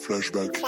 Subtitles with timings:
[0.00, 0.62] Flashback.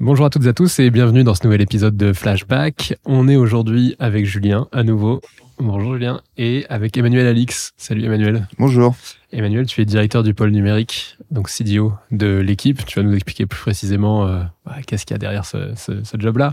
[0.00, 2.98] Bonjour à toutes et à tous et bienvenue dans ce nouvel épisode de Flashback.
[3.04, 5.20] On est aujourd'hui avec Julien à nouveau.
[5.58, 7.72] Bonjour Julien et avec Emmanuel Alix.
[7.76, 8.48] Salut Emmanuel.
[8.58, 8.94] Bonjour.
[9.32, 12.86] Emmanuel, tu es directeur du pôle numérique, donc CDO de l'équipe.
[12.86, 15.74] Tu vas nous expliquer plus précisément euh, bah, qu'est-ce qu'il y a derrière ce,
[16.16, 16.52] job-là.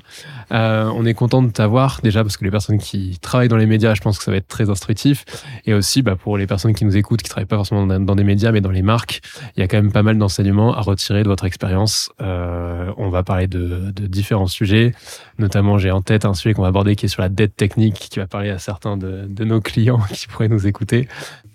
[0.52, 3.68] Euh, on est content de t'avoir déjà parce que les personnes qui travaillent dans les
[3.68, 5.24] médias, je pense que ça va être très instructif.
[5.66, 8.16] Et aussi bah, pour les personnes qui nous écoutent, qui travaillent pas forcément dans, dans
[8.16, 9.22] des médias, mais dans les marques,
[9.56, 12.12] il y a quand même pas mal d'enseignements à retirer de votre expérience.
[12.22, 14.94] Euh, on va parler de, différents sujets,
[15.38, 17.96] notamment j'ai en tête un sujet qu'on va aborder qui est sur la dette technique,
[17.96, 21.08] qui va parler à certains de nos clients qui pourraient nous écouter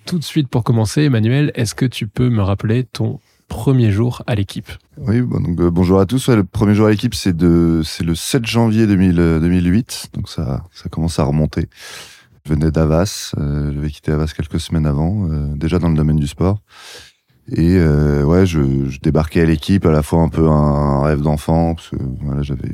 [0.08, 4.22] tout de suite pour commencer, Emmanuel, est-ce que tu peux me rappeler ton premier jour
[4.26, 4.70] à l'équipe?
[4.96, 6.30] Oui, donc, euh, bonjour à tous.
[6.30, 10.12] Le premier jour à l'équipe, c'est le 7 janvier 2000, euh, 2008.
[10.14, 11.68] Donc ça, ça commence à remonter.
[12.46, 13.34] Je venais d'Avas.
[13.36, 16.62] Euh, J'avais quitté Avas quelques semaines avant, déjà dans le domaine du sport.
[17.52, 21.90] Et ouais, je, débarquais à l'équipe, à la fois un peu un, rêve d'enfant, parce
[21.90, 22.70] que voilà, j'avais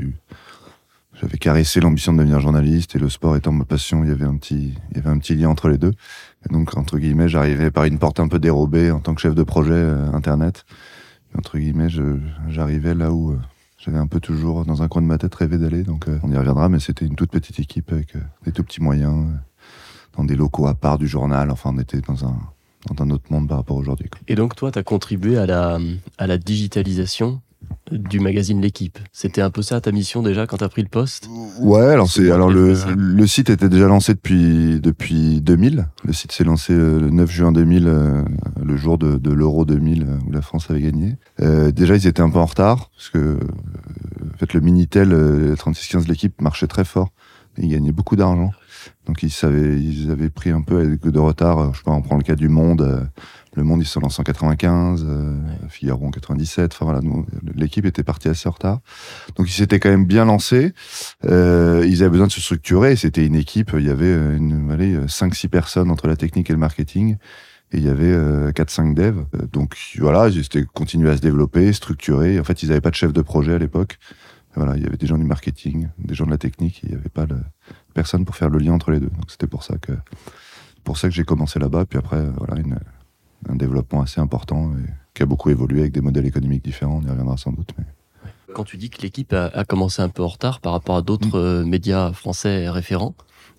[1.20, 4.24] j'avais caressé l'ambition de devenir journaliste et le sport étant ma passion, il y avait
[4.24, 5.92] un petit, il y avait un petit lien entre les deux.
[6.50, 9.42] Donc, entre guillemets, j'arrivais par une porte un peu dérobée en tant que chef de
[9.42, 10.64] projet euh, Internet.
[11.32, 11.88] Et entre guillemets,
[12.48, 13.38] j'arrivais là où euh,
[13.78, 15.82] j'avais un peu toujours dans un coin de ma tête rêvé d'aller.
[15.82, 18.82] Donc, euh, on y reviendra, mais c'était une toute petite équipe avec des tout petits
[18.82, 19.26] moyens,
[20.16, 21.50] dans des locaux à part du journal.
[21.50, 22.36] Enfin, on était dans un,
[22.92, 24.08] dans un autre monde par rapport aujourd'hui.
[24.28, 25.78] Et donc toi, tu as contribué à la,
[26.18, 27.40] à la digitalisation
[27.90, 28.98] du magazine L'équipe.
[29.12, 31.28] C'était un peu ça ta mission déjà quand tu as pris le poste
[31.60, 35.86] Ouais, alors c'est alors le, le site était déjà lancé depuis depuis 2000.
[36.04, 38.22] Le site s'est lancé euh, le 9 juin 2000, euh,
[38.62, 41.16] le jour de, de l'Euro 2000 euh, où la France avait gagné.
[41.40, 43.38] Euh, déjà ils étaient un peu en retard parce que
[44.34, 47.10] en fait le minitel euh, 3615 de l'équipe marchait très fort.
[47.58, 48.50] Ils gagnaient beaucoup d'argent.
[49.06, 51.72] Donc ils savaient ils avaient pris un peu de retard.
[51.72, 53.08] Je sais pas, on prend le cas du Monde.
[53.56, 55.36] Euh, le Monde ils se lancés en 95, euh,
[55.68, 56.72] Figaro en 97.
[56.74, 58.80] Enfin voilà, nous l'équipe était partie assez en retard.
[59.36, 60.72] Donc ils s'étaient quand même bien lancés.
[61.24, 62.96] Euh, ils avaient besoin de se structurer.
[62.96, 63.72] C'était une équipe.
[63.74, 67.16] Il y avait euh, une, allez, 5-6 personnes entre la technique et le marketing.
[67.72, 69.26] Et il y avait euh, 4-5 devs.
[69.34, 72.38] Euh, Donc voilà, ils étaient continués à se développer, structurer.
[72.38, 73.98] En fait, ils n'avaient pas de chef de projet à l'époque.
[74.54, 76.80] Voilà, il y avait des gens du marketing, des gens de la technique.
[76.84, 77.36] Il n'y avait pas de
[77.92, 79.08] personne pour faire le lien entre les deux.
[79.08, 79.92] Donc c'était pour ça que
[80.84, 81.86] pour ça que j'ai commencé là-bas.
[81.86, 82.78] Puis après, euh, voilà, une,
[83.48, 87.00] un développement assez important et qui a beaucoup évolué avec des modèles économiques différents.
[87.02, 87.70] On y reviendra sans doute.
[87.78, 87.84] Mais...
[88.54, 91.02] Quand tu dis que l'équipe a, a commencé un peu en retard par rapport à
[91.02, 93.14] d'autres euh, médias français référents,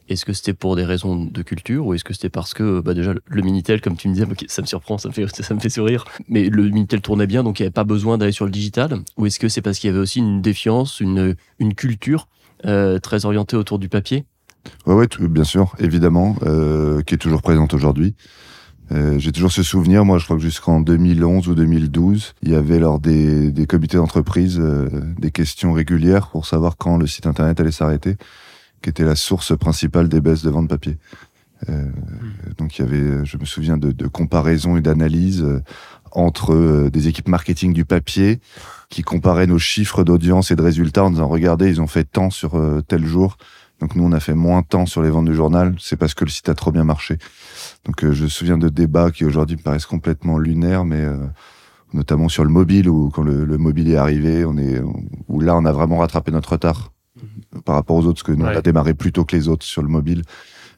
[0.07, 2.93] est-ce que c'était pour des raisons de culture ou est-ce que c'était parce que bah
[2.93, 5.59] déjà le- Minitel, comme tu me disais, ça me surprend, ça me fait, ça me
[5.59, 8.45] fait sourire, mais le Minitel tournait bien donc il n'y avait pas besoin d'aller sur
[8.45, 11.73] le digital Ou est-ce que c'est parce qu'il y avait aussi une défiance, une, une
[11.73, 12.27] culture
[12.65, 14.25] euh, très orientée autour du papier?
[14.85, 18.15] Ouais, ouais, bien sûr, évidemment, euh, qui est toujours présente aujourd'hui.
[18.91, 22.55] Euh, J'ai toujours ce souvenir, moi je crois que jusqu'en 2011 ou 2012, il y
[22.55, 27.25] avait lors des, des comités d'entreprise euh, des questions régulières pour savoir quand le site
[27.25, 28.15] internet allait s'arrêter,
[28.81, 30.97] qui était la source principale des baisses de vente papier.
[31.69, 31.85] Euh,
[32.57, 35.63] Donc il y avait, je me souviens de, de comparaisons et d'analyses euh,
[36.11, 38.39] entre euh, des équipes marketing du papier
[38.89, 42.29] qui comparaient nos chiffres d'audience et de résultats en disant regardez ils ont fait tant
[42.29, 43.37] sur tel jour
[43.81, 46.23] donc nous, on a fait moins temps sur les ventes du journal, c'est parce que
[46.23, 47.17] le site a trop bien marché.
[47.85, 51.17] Donc euh, je me souviens de débats qui aujourd'hui me paraissent complètement lunaires, mais euh,
[51.93, 54.81] notamment sur le mobile, où quand le, le mobile est arrivé, on est,
[55.27, 56.91] où là, on a vraiment rattrapé notre retard
[57.63, 59.65] par rapport aux autres, parce que nous, on a démarré plus tôt que les autres
[59.65, 60.23] sur le mobile.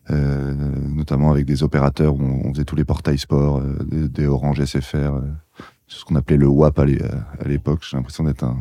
[0.09, 0.53] Euh,
[0.87, 4.25] notamment avec des opérateurs où on, on faisait tous les portails sport, euh, des, des
[4.25, 5.21] Orange SFR, euh,
[5.89, 7.01] ce qu'on appelait le WAP à l'é-
[7.39, 7.79] à l'époque.
[7.89, 8.57] J'ai l'impression d'être un,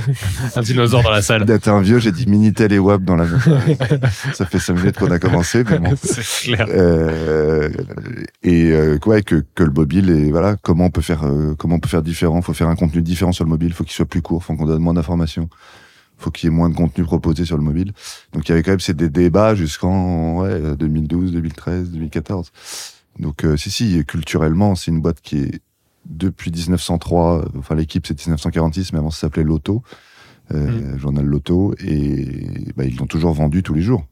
[0.56, 1.44] Un dinosaure dans la salle.
[1.44, 1.98] d'être un vieux.
[2.00, 3.26] J'ai dit Minitel et WAP dans la.
[4.34, 5.94] Ça fait cinq minutes qu'on a commencé, mais bon.
[6.02, 6.66] C'est clair.
[6.70, 7.70] Euh,
[8.42, 11.76] et euh, ouais, que, que le mobile et voilà comment on peut faire euh, comment
[11.76, 12.42] on peut faire différent?
[12.42, 13.72] Faut faire un contenu différent sur le mobile.
[13.72, 14.42] Faut qu'il soit plus court.
[14.42, 15.48] Faut qu'on donne moins d'informations.
[16.18, 17.92] Faut qu'il y ait moins de contenu proposé sur le mobile.
[18.32, 22.50] Donc il y avait quand même ces des débats jusqu'en ouais, 2012, 2013, 2014.
[23.20, 25.60] Donc euh, si si culturellement c'est une boîte qui est
[26.06, 27.38] depuis 1903.
[27.38, 29.82] euh, Enfin l'équipe c'est 1946, mais avant ça s'appelait Loto,
[30.52, 34.04] euh, journal Loto, et bah, ils l'ont toujours vendu tous les jours.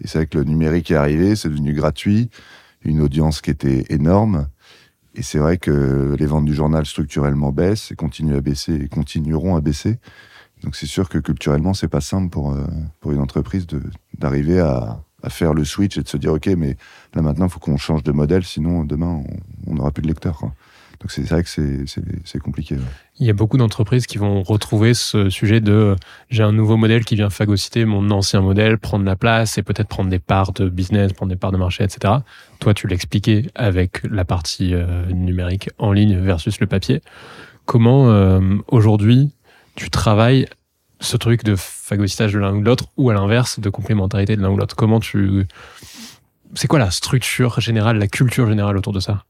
[0.00, 2.30] Et c'est vrai que le numérique est arrivé, c'est devenu gratuit,
[2.82, 4.48] une audience qui était énorme.
[5.14, 8.88] Et c'est vrai que les ventes du journal structurellement baissent et continuent à baisser et
[8.88, 9.98] continueront à baisser.
[10.62, 12.64] Donc c'est sûr que culturellement, c'est pas simple pour, euh,
[13.00, 13.66] pour une entreprise
[14.18, 16.76] d'arriver à, à faire le switch et de se dire, OK, mais
[17.14, 19.22] là maintenant, il faut qu'on change de modèle, sinon demain,
[19.66, 20.38] on n'aura plus de lecteurs.
[20.38, 20.54] quoi.
[21.00, 22.76] Donc c'est vrai que c'est- compliqué.
[23.18, 25.96] Il y a beaucoup d'entreprises qui vont retrouver ce sujet de
[26.30, 29.88] j'ai un nouveau modèle qui vient phagocyter mon ancien modèle, prendre la place et peut-être
[29.88, 32.14] prendre des parts de business, prendre des parts de marché, etc.
[32.60, 37.00] Toi, tu l'expliquais avec la partie euh, numérique en ligne versus le papier.
[37.64, 39.30] comment euh, aujourd'hui
[39.74, 40.46] tu travailles
[41.00, 44.42] ce truc de phagocytage de l'un ou de l'autre ou à l'inverse de complémentarité de
[44.42, 44.76] l'un ou l'autre?
[44.76, 45.46] Comment tu
[46.54, 49.24] c'est quoi la structure générale, la culture générale autour de ça?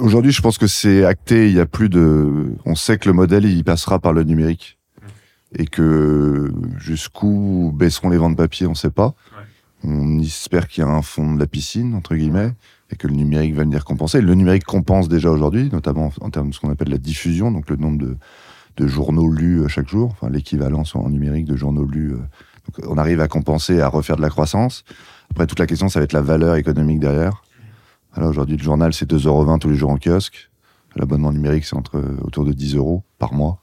[0.00, 1.48] Aujourd'hui, je pense que c'est acté.
[1.48, 2.54] Il y a plus de.
[2.64, 4.78] On sait que le modèle, il passera par le numérique.
[5.56, 9.14] Et que jusqu'où baisseront les ventes papier, on ne sait pas.
[9.82, 12.52] On espère qu'il y a un fond de la piscine, entre guillemets,
[12.90, 14.20] et que le numérique va venir compenser.
[14.20, 17.68] Le numérique compense déjà aujourd'hui, notamment en termes de ce qu'on appelle la diffusion, donc
[17.68, 18.16] le nombre de,
[18.76, 22.12] de journaux lus euh, chaque jour, enfin l'équivalent en numérique de journaux lus.
[22.12, 22.18] Euh.
[22.68, 24.84] Donc on arrive à compenser, à refaire de la croissance.
[25.30, 27.42] Après, toute la question, ça va être la valeur économique derrière.
[28.14, 30.50] Alors aujourd'hui, le journal, c'est 2,20€ tous les jours en kiosque.
[30.96, 33.60] L'abonnement numérique, c'est entre autour de 10 euros par mois.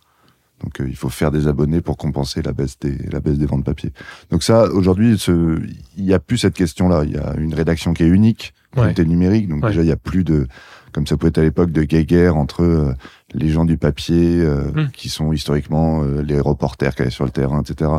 [0.64, 3.46] Donc euh, il faut faire des abonnés pour compenser la baisse des, la baisse des
[3.46, 3.92] ventes papier.
[4.32, 7.04] Donc ça, aujourd'hui, il n'y a plus cette question-là.
[7.06, 9.48] Il y a une rédaction qui est unique, qui est numérique.
[9.48, 10.48] Donc déjà, il n'y a plus de,
[10.94, 12.94] comme ça pouvait être à l'époque, de guéguerre entre euh,
[13.34, 14.90] les gens du papier, euh, hmm.
[14.92, 17.92] qui sont historiquement les reporters qui allaient sur le terrain, etc.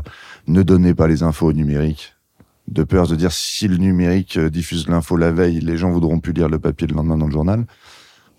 [0.46, 2.14] Ne donnez pas les infos au numérique
[2.70, 6.20] de peur de dire si le numérique euh, diffuse l'info la veille, les gens voudront
[6.20, 7.64] plus lire le papier le lendemain dans le journal.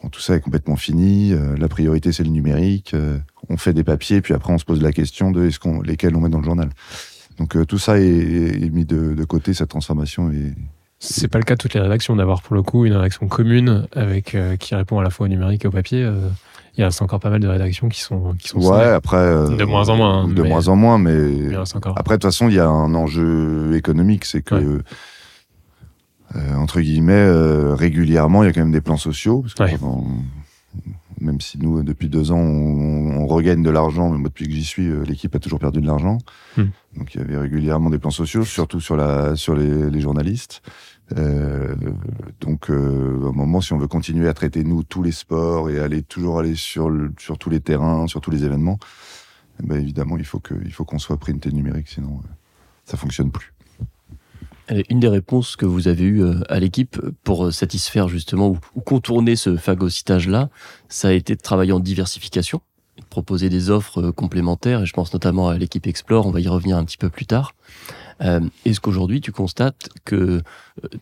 [0.01, 1.33] Bon, tout ça est complètement fini.
[1.33, 2.93] Euh, la priorité c'est le numérique.
[2.93, 3.17] Euh,
[3.49, 6.15] on fait des papiers, puis après on se pose la question de est-ce qu'on lesquels
[6.15, 6.69] on met dans le journal.
[7.37, 10.53] Donc tout ça est, mis de, côté cette transformation et
[11.01, 13.87] c'est pas le cas de toutes les rédactions d'avoir pour le coup une rédaction commune
[13.93, 16.05] avec qui répond à la fois au numérique et au papier
[16.79, 19.49] il y a encore pas mal de rédactions qui sont qui sont ouais après euh,
[19.49, 21.53] de moins en moins hein, de moins en moins mais
[21.97, 24.81] après de toute façon il y a un enjeu économique c'est que
[26.35, 29.75] euh, entre guillemets euh, régulièrement il y a quand même des plans sociaux parce que
[31.19, 34.63] même si nous depuis deux ans on, regagne de l'argent mais moi depuis que j'y
[34.63, 36.17] suis l'équipe a toujours perdu de l'argent.
[36.55, 36.67] Hmm.
[36.95, 40.61] donc il y avait régulièrement des plans sociaux surtout sur la sur les, les journalistes
[41.17, 41.75] euh,
[42.39, 45.69] donc, euh, à un moment, si on veut continuer à traiter nous tous les sports
[45.69, 48.79] et aller toujours aller sur le, sur tous les terrains, sur tous les événements,
[49.61, 52.27] eh ben évidemment, il faut que il faut qu'on soit printé numérique, sinon euh,
[52.85, 53.53] ça fonctionne plus.
[54.89, 59.35] Une des réponses que vous avez eues euh, à l'équipe pour satisfaire justement ou, contourner
[59.35, 60.49] ce phagocytage-là,
[60.89, 62.61] ça a été de travailler en diversification,
[62.97, 66.47] de proposer des offres complémentaires, et je pense notamment à l'équipe Explore, on va y
[66.47, 67.55] revenir un petit peu plus tard.
[68.21, 70.41] Euh, est-ce qu'aujourd'hui tu constates que euh,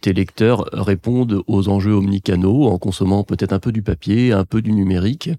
[0.02, 4.62] tes lecteurs répondent aux enjeux omnicanaux en consommant peut-être un peu du papier, un peu
[4.62, 5.30] du numérique?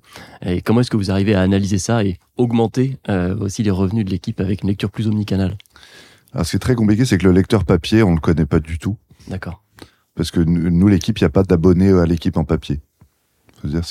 [0.44, 4.04] Et comment est-ce que vous arrivez à analyser ça et augmenter euh, aussi les revenus
[4.04, 5.56] de l'équipe avec une lecture plus omnicanale?
[6.32, 8.46] Alors ce qui est très compliqué, c'est que le lecteur papier, on ne le connaît
[8.46, 8.96] pas du tout.
[9.28, 9.62] D'accord.
[10.14, 12.80] Parce que nous, l'équipe, il n'y a pas d'abonnés à l'équipe en papier.
[13.62, 13.82] C'est-à-dire,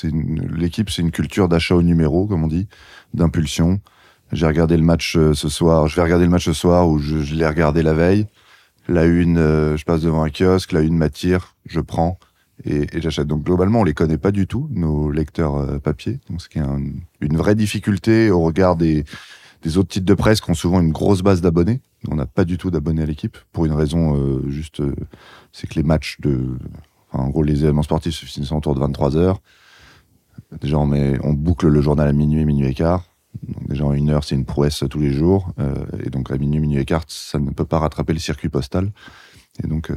[0.56, 2.68] l'équipe, c'est une culture d'achat au numéro, comme on dit,
[3.14, 3.80] d'impulsion.
[4.34, 5.88] J'ai regardé le match euh, ce soir.
[5.88, 8.28] Je vais regarder le match ce soir ou je, l'ai regardé la veille.
[8.90, 10.74] La une, euh, je passe devant un kiosque.
[10.74, 12.20] La une m'attire, je prends
[12.66, 13.28] et, j'achète.
[13.28, 16.20] Donc globalement, on les connaît pas du tout nos lecteurs euh, papier.
[16.30, 16.60] Donc c'est
[17.22, 19.06] une vraie difficulté au regard des,
[19.78, 21.82] autres titres de presse qui ont souvent une grosse base d'abonnés.
[22.10, 24.82] On n'a pas du tout d'abonnés à l'équipe pour une raison juste,
[25.52, 26.58] c'est que les matchs de,
[27.12, 29.42] en gros les événements sportifs se finissent autour de 23 heures.
[30.62, 33.07] Déjà on boucle le journal à minuit, minuit et quart
[33.68, 35.54] déjà, une heure, c'est une prouesse tous les jours.
[35.60, 38.50] Euh, et donc, à minuit, minuit et quart, ça ne peut pas rattraper le circuit
[38.50, 38.92] postal.
[39.64, 39.96] Et donc, euh,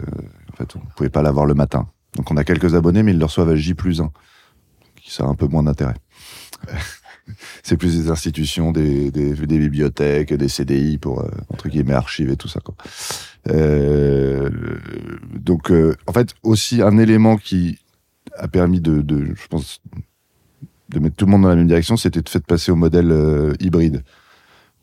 [0.53, 1.87] en fait, on ne pouvait pas l'avoir le matin.
[2.17, 4.11] Donc, on a quelques abonnés, mais ils le reçoivent à J plus 1.
[5.07, 5.97] Ça a un peu moins d'intérêt.
[7.63, 12.61] c'est plus des institutions, des, bibliothèques, des CDI pour, euh, entre guillemets, archiver tout ça.
[13.49, 14.51] Euh,
[15.35, 15.73] donc,
[16.07, 17.79] en fait, aussi un élément qui
[18.37, 19.81] a permis de, de je pense,
[20.91, 23.11] de mettre tout le monde dans la même direction, c'était de fait passer au modèle
[23.13, 24.03] euh, hybride,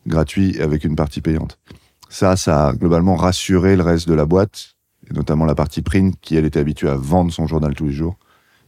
[0.06, 1.58] gratuit avec une partie payante.
[2.08, 4.76] Ça, ça a globalement rassuré le reste de la boîte,
[5.08, 7.92] et notamment la partie print, qui elle était habituée à vendre son journal tous les
[7.92, 8.16] jours,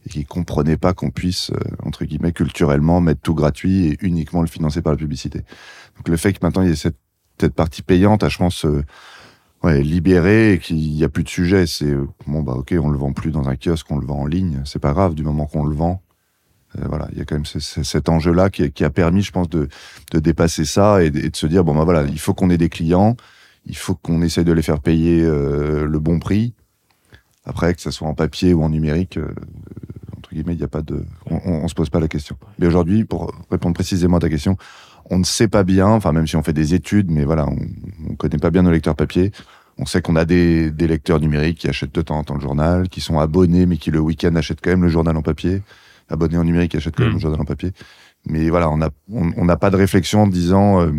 [0.07, 4.43] et qui comprenait pas qu'on puisse, euh, entre guillemets, culturellement mettre tout gratuit et uniquement
[4.43, 5.41] le financer par la publicité.
[5.97, 6.97] Donc le fait que maintenant il y ait cette,
[7.57, 8.85] partie payante, je pense, euh,
[9.63, 11.67] ouais, libéré et qu'il n'y a plus de sujet.
[11.67, 11.95] C'est
[12.27, 14.61] bon bah ok, on le vend plus dans un kiosque, on le vend en ligne.
[14.67, 16.03] C'est pas grave du moment qu'on le vend.
[16.79, 19.69] Euh, voilà, il y a quand même cet enjeu-là qui, a permis, je pense, de,
[20.13, 23.17] dépasser ça et, de se dire bon ben voilà, il faut qu'on ait des clients,
[23.67, 26.55] il faut qu'on essaye de les faire payer euh, le bon prix.
[27.45, 29.35] Après, que ce soit en papier ou en numérique, euh,
[30.17, 32.37] entre guillemets, il n'y a pas de, on, on, se pose pas la question.
[32.59, 34.57] Mais aujourd'hui, pour répondre précisément à ta question,
[35.11, 38.11] on ne sait pas bien, enfin même si on fait des études, mais voilà, on,
[38.11, 39.33] ne connaît pas bien nos lecteurs papier.
[39.79, 42.41] On sait qu'on a des, des lecteurs numériques qui achètent de temps en temps le
[42.41, 45.63] journal, qui sont abonnés, mais qui le week-end achètent quand même le journal en papier
[46.11, 47.17] abonnés en numérique achètent quand même mm.
[47.17, 47.73] le journal en papier.
[48.27, 50.93] Mais voilà, on n'a on, n'a pas de réflexion en disant, euh,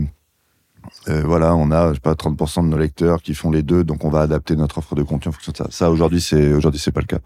[1.08, 3.84] euh, voilà, on a, je sais pas, 30% de nos lecteurs qui font les deux,
[3.84, 5.68] donc on va adapter notre offre de contenu en fonction de ça.
[5.70, 7.20] Ça, aujourd'hui, c'est, aujourd'hui, c'est pas le cas.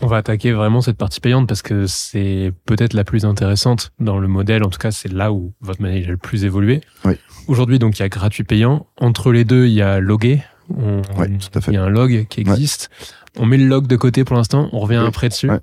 [0.00, 4.18] On va attaquer vraiment cette partie payante parce que c'est peut-être la plus intéressante dans
[4.18, 4.62] le modèle.
[4.62, 6.82] En tout cas, c'est là où votre modèle a le plus évolué.
[7.04, 7.14] Oui.
[7.48, 8.86] Aujourd'hui, donc, il y a gratuit payant.
[8.98, 10.44] Entre les deux, il y a logué.
[10.70, 11.72] On- Ouais, tout à fait.
[11.72, 12.90] Il y a un log qui existe.
[13.36, 14.68] On met le log de côté pour l'instant.
[14.72, 15.08] On revient Oui.
[15.08, 15.50] après dessus.
[15.50, 15.60] Ouais.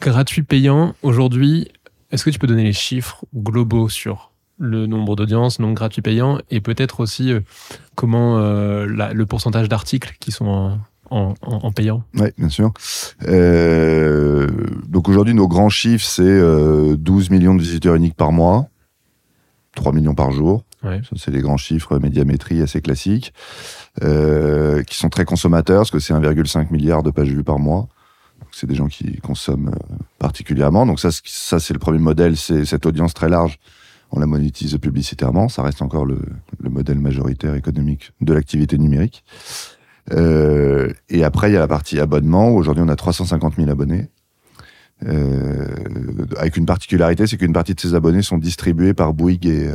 [0.00, 0.94] Gratuit payant.
[1.02, 1.68] Aujourd'hui,
[2.10, 6.38] est-ce que tu peux donner les chiffres globaux sur le nombre d'audiences, non gratuit payant,
[6.50, 7.40] et peut-être aussi euh,
[7.94, 10.78] comment euh, la- le pourcentage d'articles qui sont en,
[11.10, 12.02] en- en- en payant?
[12.14, 12.72] Oui, bien sûr.
[13.26, 14.48] Euh,
[14.88, 18.68] donc aujourd'hui, nos grands chiffres, c'est euh, 12 millions de visiteurs uniques par mois,
[19.76, 20.64] 3 millions par jour.
[20.82, 21.00] Ouais.
[21.04, 23.32] Ça, c'est les grands chiffres médiamétrie assez classiques,
[24.02, 27.88] euh, qui sont très consommateurs, parce que c'est 1,5 milliard de pages vues par mois.
[28.52, 30.86] C'est des gens qui consomment euh, particulièrement.
[30.86, 33.58] Donc ça, ça c'est le premier modèle, c'est cette audience très large.
[34.12, 35.48] On la monétise publicitairement.
[35.48, 36.18] Ça reste encore le,
[36.58, 39.24] le modèle majoritaire économique de l'activité numérique.
[40.12, 42.50] Euh, et après, il y a la partie abonnement.
[42.50, 44.08] Aujourd'hui, on a 350 000 abonnés.
[45.06, 45.66] Euh,
[46.36, 49.70] avec une particularité, c'est qu'une partie de ces abonnés sont distribués par Bouygues et,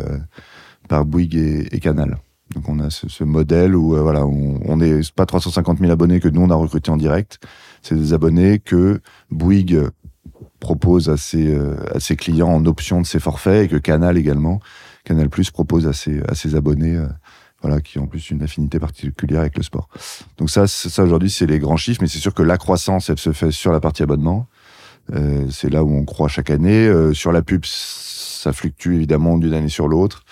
[0.90, 2.18] par Bouygues et, Canal.
[2.54, 5.92] Donc on a ce, ce modèle où voilà, on, on est c'est pas 350 000
[5.92, 7.40] abonnés que nous on a recrutés en direct,
[7.86, 9.00] c'est des abonnés que
[9.30, 9.90] Bouygues
[10.60, 14.18] propose à ses, euh, à ses clients en option de ses forfaits et que Canal
[14.18, 14.60] également,
[15.04, 17.08] Canal Plus propose à ses, à ses abonnés, euh,
[17.62, 19.88] voilà, qui ont en plus une affinité particulière avec le sport.
[20.38, 23.20] Donc ça, ça aujourd'hui c'est les grands chiffres, mais c'est sûr que la croissance elle
[23.20, 24.48] se fait sur la partie abonnement.
[25.14, 26.88] Euh, c'est là où on croit chaque année.
[26.88, 30.24] Euh, sur la pub, ça fluctue évidemment d'une année sur l'autre.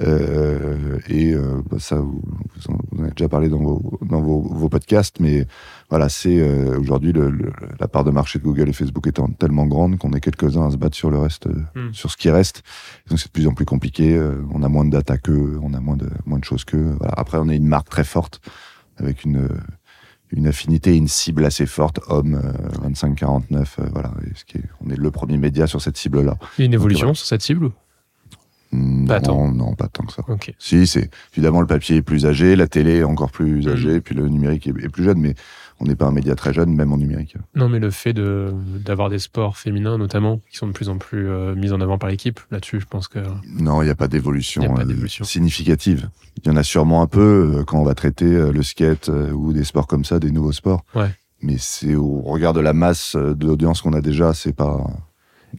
[0.00, 2.22] Euh, et euh, bah, ça, vous,
[2.54, 5.46] vous en avez déjà parlé dans vos, dans vos, vos podcasts, mais
[5.88, 7.12] voilà, c'est euh, aujourd'hui
[7.78, 10.70] la part de marché de Google et Facebook étant tellement grande qu'on est quelques-uns à
[10.70, 11.92] se battre sur le reste, Hmm.
[11.92, 12.62] sur ce qui reste.
[13.08, 14.20] Donc c'est de plus en plus compliqué.
[14.52, 16.94] on a moins de data qu'eux, on a moins de moins de choses qu'eux.
[16.98, 17.14] Voilà.
[17.16, 18.40] Après, on est une marque très forte
[18.98, 19.48] avec une
[20.32, 24.12] une affinité et une cible assez forte, homme euh, 25-49, euh, voilà.
[24.34, 26.36] Ce qui est, on est le premier média sur cette cible-là.
[26.58, 27.14] Il y a une évolution voilà.
[27.14, 27.70] sur cette cible
[28.76, 29.50] ou Non, Pas tant.
[29.52, 30.22] non, pas tant que ça.
[30.58, 33.72] Si, c'est évidemment le papier est plus âgé, la télé est encore plus Mhm.
[33.72, 35.34] âgée, puis le numérique est, plus jeune, mais
[35.80, 37.36] on n'est pas un média très jeune, même en numérique.
[37.54, 38.52] Non, mais le fait de
[38.84, 41.98] d'avoir des sports féminins notamment qui sont de plus en plus euh, mis en avant
[41.98, 43.18] par l'équipe, là-dessus, je pense que
[43.58, 45.24] Non, il n'y a pas d'évolution pas euh, d'évolution.
[45.24, 46.08] significative.
[46.44, 49.52] Il y en a sûrement un peu euh, quand on va traiter le skate ou
[49.52, 50.84] des sports comme ça, des nouveaux sports.
[50.94, 51.10] Ouais.
[51.42, 54.86] Mais c'est au regard de la masse d'audience qu'on a déjà, c'est pas,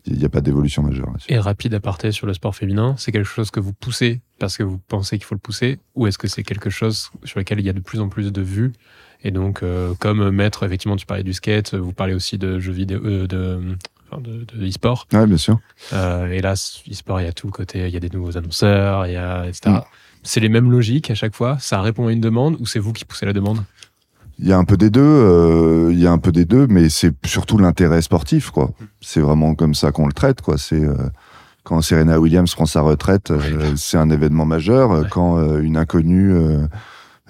[0.05, 1.07] il n'y a pas d'évolution majeure.
[1.07, 1.31] là-dessus.
[1.31, 4.63] et rapide aparté sur le sport féminin, c'est quelque chose que vous poussez parce que
[4.63, 7.65] vous pensez qu'il faut le pousser, ou est-ce que c'est quelque chose sur lequel il
[7.65, 8.73] y a de plus en plus de vues
[9.23, 12.71] et donc euh, comme maître, effectivement, tu parlais du skate, vous parlez aussi de jeux
[12.71, 13.75] vidéo, euh, de
[14.19, 15.05] de, de e-sport.
[15.11, 15.59] Ouais, bien sûr.
[15.91, 18.37] Euh, et là, e-sport, il y a tout le côté, il y a des nouveaux
[18.37, 19.75] annonceurs, il y a etc.
[19.75, 19.81] Mm.
[20.23, 21.57] C'est les mêmes logiques à chaque fois?
[21.59, 23.63] Ça répond à une demande ou c'est vous qui poussez la demande?
[24.39, 26.67] Il y a un peu des deux, euh, il y a un peu des deux,
[26.67, 28.69] mais c'est surtout l'intérêt sportif, quoi.
[29.01, 30.57] C'est vraiment comme ça qu'on le traite, quoi.
[30.59, 30.93] C'est euh,
[31.63, 34.91] quand Serena Williams prend sa retraite, euh, c'est un événement majeur.
[34.91, 35.07] Ouais.
[35.09, 36.67] Quand euh, une inconnue euh,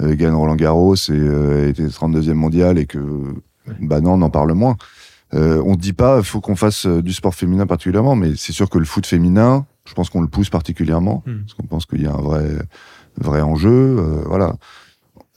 [0.02, 3.00] gagne Roland Garros et euh, était 32e mondial et que,
[3.82, 4.76] bah non, on en parle moins.
[5.34, 8.78] Euh, on dit pas, faut qu'on fasse du sport féminin particulièrement, mais c'est sûr que
[8.80, 11.40] le foot féminin, je pense qu'on le pousse particulièrement Hmm.
[11.42, 12.46] parce qu'on pense qu'il y a un vrai,
[13.20, 13.70] vrai enjeu.
[13.98, 14.56] euh, voilà.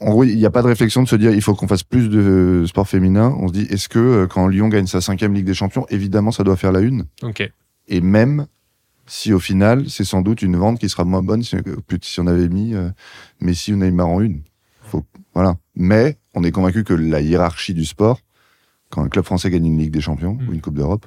[0.00, 1.82] En gros, il n'y a pas de réflexion de se dire il faut qu'on fasse
[1.82, 3.34] plus de sport féminin.
[3.38, 6.32] On se dit est-ce que euh, quand Lyon gagne sa cinquième Ligue des Champions, évidemment
[6.32, 7.04] ça doit faire la une.
[7.22, 7.48] Ok.
[7.88, 8.46] Et même
[9.06, 12.20] si au final c'est sans doute une vente qui sera moins bonne si, que si
[12.20, 12.88] on avait mis euh,
[13.40, 14.42] Messi ou Neymar en une.
[14.84, 15.04] Faut,
[15.34, 15.56] voilà.
[15.76, 18.20] Mais on est convaincu que la hiérarchie du sport,
[18.88, 20.48] quand un club français gagne une Ligue des Champions Mm.
[20.48, 21.06] ou une Coupe d'Europe,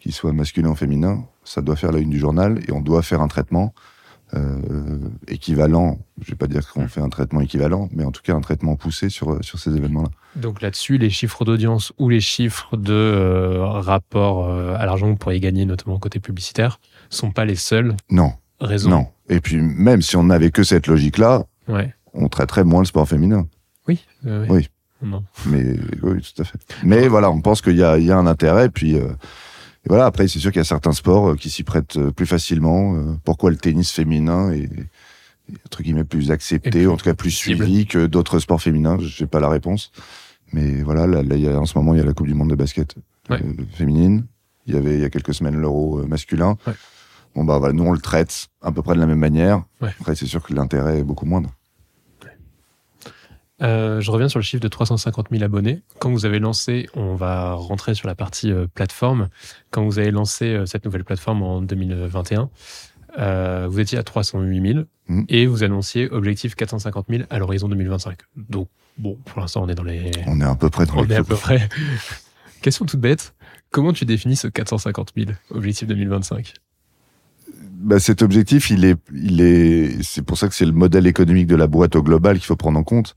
[0.00, 3.02] qu'il soit masculin ou féminin, ça doit faire la une du journal et on doit
[3.02, 3.72] faire un traitement
[4.34, 4.98] euh,
[5.28, 5.98] équivalent.
[6.22, 6.88] Je vais pas dire qu'on Mm.
[6.88, 10.08] fait un traitement équivalent, mais en tout cas un traitement poussé sur, sur ces événements-là.
[10.36, 15.12] Donc là-dessus, les chiffres d'audience ou les chiffres de euh, rapport euh, à l'argent que
[15.12, 18.90] vous pourriez gagner, notamment côté publicitaire, sont pas les seules Non, raisons.
[18.90, 19.06] non.
[19.28, 21.94] Et puis même si on n'avait que cette logique-là, Ouais.
[22.12, 23.46] on traiterait moins le sport féminin.
[23.88, 24.04] Oui.
[24.26, 24.68] euh, Oui.
[25.02, 25.22] Non.
[25.46, 26.58] Mais oui, tout à fait.
[26.82, 28.70] Mais voilà, on pense qu'il y y a un intérêt.
[28.70, 29.08] Puis euh,
[29.84, 32.10] et voilà, après, c'est sûr qu'il y a certains sports euh, qui s'y prêtent euh,
[32.10, 32.94] plus facilement.
[32.96, 34.68] Euh, pourquoi le tennis féminin est,
[35.66, 38.98] entre guillemets plus accepté, plus en tout cas plus suivi que d'autres sports féminins?
[39.00, 39.92] Je n'ai pas la réponse.
[40.52, 42.34] Mais voilà, là, là, y a, en ce moment, il y a la Coupe du
[42.34, 42.94] Monde de basket
[43.30, 43.40] Ouais.
[43.42, 44.26] euh, féminine.
[44.66, 46.56] Il y avait il y a quelques semaines l'Euro masculin.
[46.66, 46.74] Ouais.
[47.34, 49.64] Bon bah voilà, nous on le traite à peu près de la même manière.
[49.80, 49.90] Ouais.
[50.00, 51.50] Après, c'est sûr que l'intérêt est beaucoup moindre.
[53.62, 55.82] Euh, je reviens sur le chiffre de 350 000 abonnés.
[56.00, 59.28] Quand vous avez lancé, on va rentrer sur la partie euh, plateforme.
[59.70, 62.50] Quand vous avez lancé euh, cette nouvelle plateforme en 2021,
[63.18, 65.26] euh, vous étiez à 308 000 Mhm.
[65.28, 68.18] et vous annonciez objectif 450 000 à l'horizon 2025.
[68.36, 70.10] Donc, bon, pour l'instant, on est dans les.
[70.26, 71.68] On est à peu près dans On les est à peu près.
[72.62, 73.34] Question toute bête.
[73.70, 76.54] Comment tu définis ce 450 000 objectif 2025
[77.74, 81.46] bah, cet objectif, il est, il est, c'est pour ça que c'est le modèle économique
[81.46, 83.16] de la boîte au global qu'il faut prendre en compte.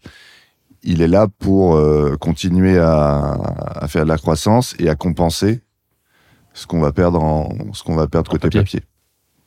[0.83, 3.37] Il est là pour euh, continuer à,
[3.75, 5.61] à, faire de la croissance et à compenser
[6.53, 8.81] ce qu'on va perdre en, ce qu'on va perdre côté papier.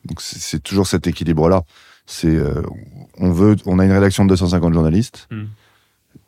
[0.05, 1.63] Donc c'est toujours cet équilibre-là.
[2.07, 2.63] C'est, euh,
[3.19, 5.29] on veut, on a une rédaction de 250 journalistes.
[5.31, 5.45] Hmm.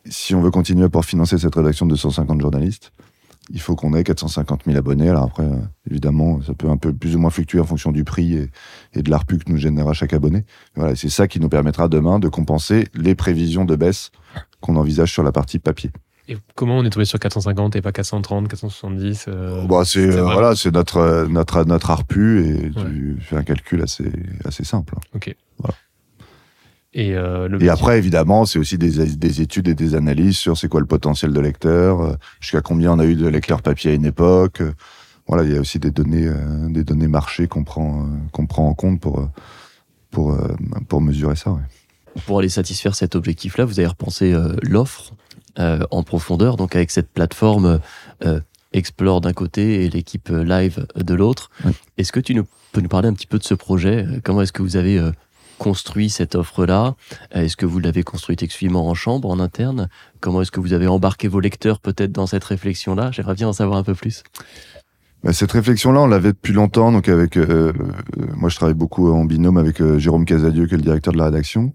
[0.05, 2.91] Si on veut continuer pour financer cette rédaction de 250 journalistes,
[3.49, 5.09] il faut qu'on ait 450 000 abonnés.
[5.09, 5.57] Alors après, euh,
[5.89, 8.51] évidemment, ça peut un peu plus ou moins fluctuer en fonction du prix et,
[8.93, 10.45] et de l'ARPU que nous générera chaque abonné.
[10.75, 14.11] Voilà, c'est ça qui nous permettra demain de compenser les prévisions de baisse
[14.61, 15.91] qu'on envisage sur la partie papier.
[16.29, 20.23] Et comment on est tombé sur 450 et pas 430, 470 euh, bah, c'est euh,
[20.23, 24.09] voilà, c'est notre notre notre ARPU et tu fais un calcul assez
[24.45, 24.95] assez simple.
[25.13, 25.35] Ok.
[25.59, 25.75] Voilà.
[26.93, 30.67] Et, euh, et après, évidemment, c'est aussi des, des, études et des analyses sur c'est
[30.67, 33.93] quoi le potentiel de lecteur, euh, jusqu'à combien on a eu de lecteurs papier à
[33.95, 34.61] une époque.
[34.61, 34.73] Euh,
[35.27, 38.67] voilà, il y a aussi des données, euh, des données marché qu'on prend, qu'on prend
[38.67, 39.27] en compte pour,
[40.11, 40.37] pour,
[40.87, 41.51] pour mesurer ça.
[41.51, 41.61] Ouais.
[42.27, 45.13] Pour aller satisfaire cet objectif-là, vous avez repensé l'offre
[45.57, 47.79] en profondeur, donc avec cette plateforme
[48.73, 51.49] Explore d'un côté et l'équipe Live de l'autre.
[51.97, 54.05] Est-ce que tu nous, peux nous parler un petit peu de ce projet?
[54.23, 55.01] Comment est-ce que vous avez
[55.57, 56.95] construit cette offre-là
[57.31, 59.89] Est-ce que vous l'avez construite exclusivement en chambre, en interne?
[60.19, 63.11] Comment est-ce que vous avez embarqué vos lecteurs peut-être dans cette réflexion-là?
[63.11, 64.23] J'aimerais bien en savoir un peu plus.
[65.23, 66.91] Bah, cette réflexion-là, on l'avait depuis longtemps.
[66.91, 70.73] Donc avec, euh, euh, moi, je travaille beaucoup en binôme avec euh, Jérôme Casadieu, qui
[70.73, 71.73] est le directeur de la rédaction.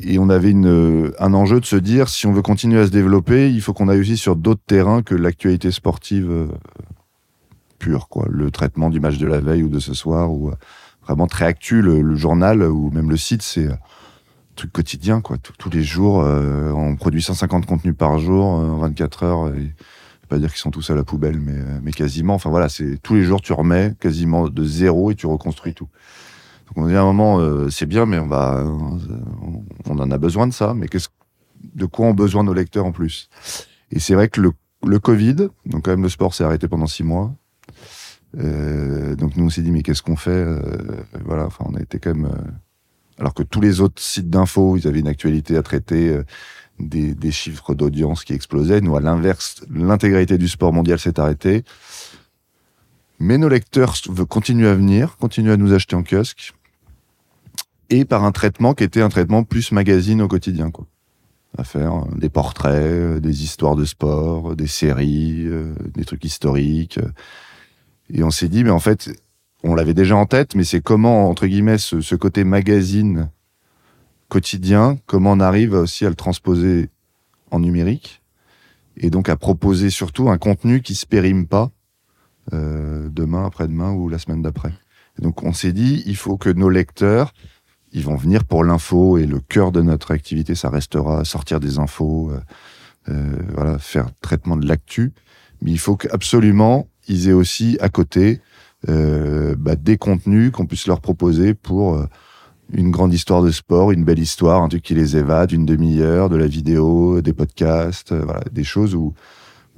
[0.00, 2.90] Et on avait une, un enjeu de se dire, si on veut continuer à se
[2.90, 6.48] développer, il faut qu'on aille aussi sur d'autres terrains que l'actualité sportive
[7.78, 8.26] pure, quoi.
[8.30, 10.50] Le traitement du match de la veille ou de ce soir, ou
[11.06, 11.82] vraiment très actu.
[11.82, 13.78] Le, journal ou même le site, c'est un
[14.54, 15.36] truc quotidien, quoi.
[15.38, 19.48] Tous, les jours, euh, on produit 150 contenus par jour, en 24 heures.
[19.48, 19.74] Et,
[20.26, 22.34] je vais pas dire qu'ils sont tous à la poubelle, mais, mais quasiment.
[22.34, 25.88] Enfin voilà, c'est tous les jours tu remets quasiment de zéro et tu reconstruis tout.
[26.66, 28.64] Donc on dit à un moment, euh, c'est bien, mais on va,
[29.84, 30.74] on en a besoin de ça.
[30.74, 31.08] Mais qu'est-ce,
[31.74, 33.28] de quoi ont besoin nos lecteurs en plus?
[33.92, 34.50] Et c'est vrai que le,
[34.84, 37.32] le Covid, donc quand même le sport s'est arrêté pendant six mois.
[38.38, 40.60] Euh, donc nous on s'est dit mais qu'est-ce qu'on fait euh,
[41.24, 42.50] Voilà, enfin on a été quand même euh,
[43.18, 46.20] alors que tous les autres sites d'infos ils avaient une actualité à traiter,
[46.78, 48.82] des, chiffres d'audience qui explosaient.
[48.82, 51.64] Nous à l'inverse, l'intégralité du sport mondial s'est arrêtée.
[53.18, 53.94] Mais nos lecteurs
[54.28, 56.52] continuer à venir, continuer à nous acheter en kiosque
[57.88, 60.86] et par un traitement qui était un traitement plus magazine au quotidien quoi
[61.56, 65.48] à faire des portraits, des histoires de sport, des séries,
[65.94, 67.00] des trucs historiques,
[68.10, 69.10] et on s'est dit, mais en fait,
[69.62, 73.30] on l'avait déjà en tête, mais c'est comment, entre guillemets, ce, côté magazine
[74.28, 76.90] quotidien, comment on arrive aussi à le transposer
[77.50, 78.22] en numérique,
[78.96, 81.70] et donc à proposer surtout un contenu qui se périme pas
[82.52, 84.72] euh, demain, après-demain ou la semaine d'après.
[85.18, 87.34] donc on s'est dit, il faut que nos lecteurs,
[87.92, 91.78] ils vont venir pour l'info, et le cœur de notre activité, ça restera sortir des
[91.78, 92.40] infos, euh,
[93.08, 95.12] euh voilà, faire traitement de l'actu,
[95.62, 98.40] mais il faut absolument ils aient aussi à côté
[98.88, 102.06] euh, bah, des contenus qu'on puisse leur proposer pour euh,
[102.72, 106.28] une grande histoire de sport, une belle histoire, un truc qui les évade, une demi-heure,
[106.28, 109.14] de la vidéo, des podcasts, euh, des choses où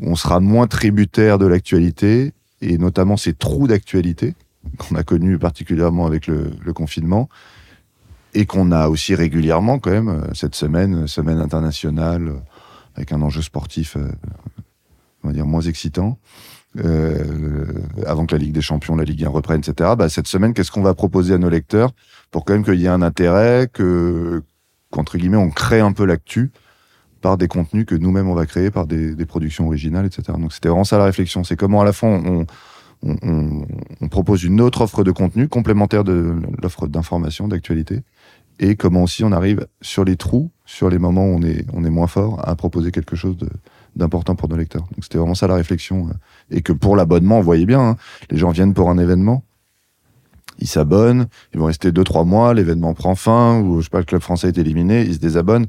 [0.02, 4.34] on sera moins tributaire de l'actualité et notamment ces trous d'actualité
[4.76, 7.28] qu'on a connus particulièrement avec le, le confinement
[8.34, 12.42] et qu'on a aussi régulièrement quand même cette semaine, semaine internationale
[12.94, 13.96] avec un enjeu sportif,
[15.22, 16.18] on va dire moins excitant
[16.84, 17.64] euh,
[18.06, 19.90] avant que la Ligue des Champions, la Ligue 1 reprenne, etc.
[19.96, 21.92] Bah, cette semaine, qu'est-ce qu'on va proposer à nos lecteurs
[22.30, 24.42] pour quand même qu'il y ait un intérêt, que
[24.90, 26.50] qu'entre guillemets on crée un peu l'actu
[27.20, 30.38] par des contenus que nous-mêmes on va créer, par des, productions originales, etc.
[30.38, 31.44] Donc c'était vraiment ça la réflexion.
[31.44, 32.46] C'est comment à la fois on,
[34.10, 38.00] propose une autre offre de contenu complémentaire de l'offre d'information, d'actualité,
[38.58, 41.40] et comment aussi on arrive sur les trous, sur les moments où
[41.72, 43.48] on est moins fort, à proposer quelque chose de,
[43.98, 44.82] d'important pour nos lecteurs.
[44.82, 46.08] Donc c'était vraiment ça la réflexion.
[46.08, 46.12] Euh.
[46.50, 47.96] Et que pour l'abonnement, vous voyez bien, hein,
[48.30, 49.44] les gens viennent pour un événement,
[50.58, 53.98] ils s'abonnent, ils vont rester deux trois mois, l'événement prend fin, ou je sais pas,
[53.98, 55.66] le club français est éliminé, ils se désabonnent.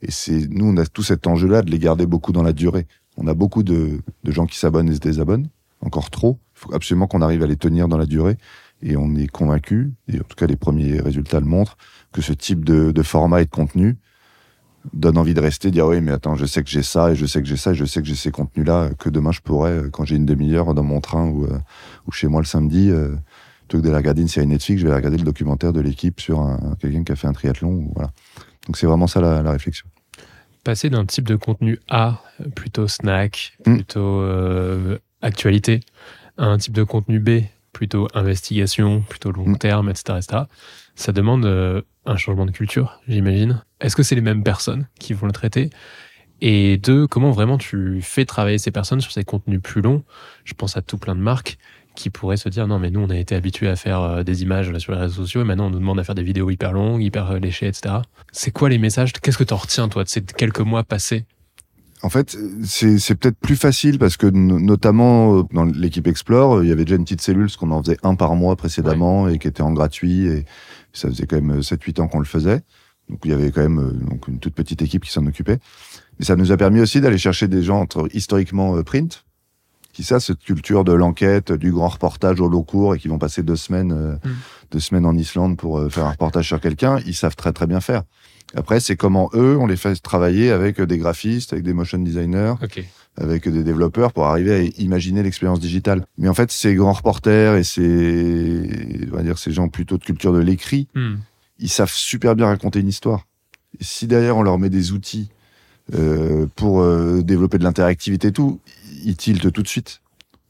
[0.00, 2.86] Et c'est nous, on a tout cet enjeu-là de les garder beaucoup dans la durée.
[3.16, 5.48] On a beaucoup de, de gens qui s'abonnent et se désabonnent,
[5.80, 6.38] encore trop.
[6.56, 8.36] Il faut absolument qu'on arrive à les tenir dans la durée.
[8.84, 11.76] Et on est convaincu, et en tout cas les premiers résultats le montrent,
[12.12, 13.96] que ce type de, de format et de contenu,
[14.92, 17.24] donne envie de rester, dire oui, mais attends, je sais que j'ai ça et je
[17.26, 19.72] sais que j'ai ça et je sais que j'ai ces contenus-là que demain je pourrais,
[19.72, 21.58] euh, quand j'ai une demi-heure dans mon train ou, euh,
[22.06, 23.14] ou chez moi le samedi, euh,
[23.68, 26.20] plutôt que de la regarder une série Netflix, je vais regarder le documentaire de l'équipe
[26.20, 27.90] sur quelqu'un qui a fait un triathlon.
[27.94, 28.10] Voilà.
[28.66, 29.86] Donc c'est vraiment ça la, la, réflexion.
[30.64, 32.20] passer d'un type de contenu A,
[32.54, 33.74] plutôt snack, Mm.
[33.76, 35.80] plutôt euh, actualité,
[36.38, 37.42] à un type de contenu B,
[37.72, 39.58] plutôt investigation, plutôt long Mm.
[39.58, 40.42] terme, etc., etc.,
[40.94, 43.62] ça demande euh, un changement de culture, j'imagine.
[43.80, 45.70] Est-ce que c'est les mêmes personnes qui vont le traiter?
[46.40, 50.02] Et deux, comment vraiment tu fais travailler ces personnes sur ces contenus plus longs?
[50.44, 51.58] Je pense à tout plein de marques
[51.94, 54.42] qui pourraient se dire non mais nous on a été habitués à faire euh, des
[54.42, 56.72] images sur les réseaux sociaux et maintenant on nous demande à faire des vidéos hyper
[56.72, 57.96] longues, hyper euh, léchées, etc.
[58.32, 59.12] C'est quoi les messages?
[59.12, 61.26] Qu'est-ce que tu en retiens toi de ces quelques mois passés?
[62.04, 66.68] En fait, c'est peut-être plus facile parce que no- notamment euh, dans l'équipe Explore, il
[66.68, 69.38] y avait déjà une petite cellule, parce qu'on en faisait un par mois précédemment et
[69.38, 70.44] qui était en gratuit et
[70.92, 72.60] ça faisait quand même 7-8 ans qu'on le faisait.
[73.08, 75.58] Donc il y avait quand même euh, donc une toute petite équipe qui s'en occupait.
[76.18, 79.24] Mais ça nous a permis aussi d'aller chercher des gens entre, historiquement euh, print,
[79.92, 83.18] qui ça, cette culture de l'enquête, du grand reportage au long cours et qui vont
[83.18, 84.30] passer deux semaines, euh, Mm.
[84.70, 87.66] deux semaines en Islande pour euh, faire un reportage sur quelqu'un, ils savent très très
[87.66, 88.02] bien faire.
[88.54, 92.54] Après, c'est comment eux, on les fait travailler avec des graphistes, avec des motion designers,
[92.62, 92.84] Ok.
[93.16, 96.06] Avec des développeurs pour arriver à imaginer l'expérience digitale.
[96.18, 100.04] Mais en fait, ces grands reporters et ces, on va dire, ces gens plutôt de
[100.04, 101.16] culture de l'écrit, Hmm.
[101.58, 103.26] ils savent super bien raconter une histoire.
[103.80, 105.28] Et si derrière on leur met des outils
[105.94, 108.60] euh, pour euh, développer de l'interactivité et tout,
[109.04, 110.00] ils tiltent tout de suite.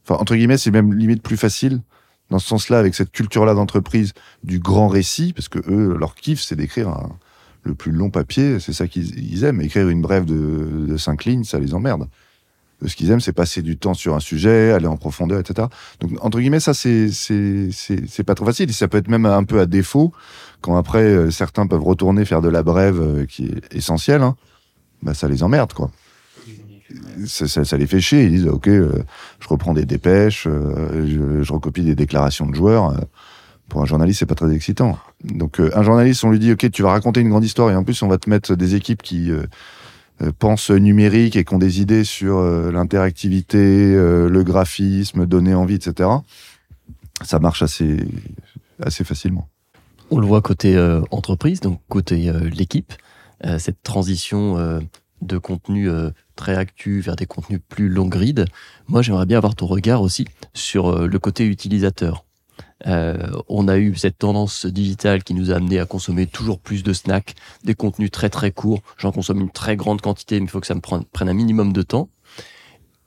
[0.05, 1.81] Enfin, entre guillemets, c'est même limite plus facile
[2.29, 6.41] dans ce sens-là, avec cette culture-là d'entreprise du grand récit, parce que eux, leur kiff,
[6.41, 7.17] c'est d'écrire un-
[7.63, 9.61] le plus long papier, c'est ça qu'ils ils aiment.
[9.61, 12.07] Écrire une brève de, de cinq lignes, ça les emmerde.
[12.85, 15.67] Ce qu'ils aiment, c'est passer du temps sur un sujet, aller en profondeur, etc.
[15.99, 18.69] Donc, entre guillemets, ça, c'est c'est c'est pas trop facile.
[18.69, 20.13] Et ça peut être même un peu à défaut
[20.61, 24.21] quand après euh, certains peuvent retourner faire de la brève euh, qui est essentielle.
[24.21, 24.35] Hein,
[25.01, 25.91] bah, ça les emmerde, quoi.
[27.25, 28.23] Ça, les fait chier.
[28.25, 29.03] Ils disent, ok, euh,
[29.39, 32.93] je reprends des dépêches, je, je recopie des déclarations de joueurs.
[33.67, 34.99] pour un journaliste, c'est pas très excitant.
[35.23, 37.83] Donc, un journaliste, on lui dit, ok, tu vas raconter une grande histoire, et en
[37.83, 39.31] plus, on va te mettre des équipes qui
[40.39, 45.75] pensent numérique et qui ont des idées sur euh, l'interactivité, euh, le graphisme, donner envie,
[45.75, 46.09] etc.
[47.23, 48.05] Ça marche assez,
[48.81, 49.49] assez facilement.
[50.11, 52.93] On le voit côté euh, entreprise, donc côté euh, l'équipe,
[53.45, 54.79] euh, cette transition euh,
[55.21, 58.45] de contenu euh, très actu vers des contenus plus long grid.
[58.87, 62.25] Moi, j'aimerais bien avoir ton regard aussi sur euh, le côté utilisateur.
[62.87, 66.83] Euh, on a eu cette tendance digitale qui nous a amené à consommer toujours plus
[66.83, 68.81] de snacks, des contenus très très courts.
[68.97, 71.71] J'en consomme une très grande quantité, mais il faut que ça me prenne, un minimum
[71.73, 72.09] de temps.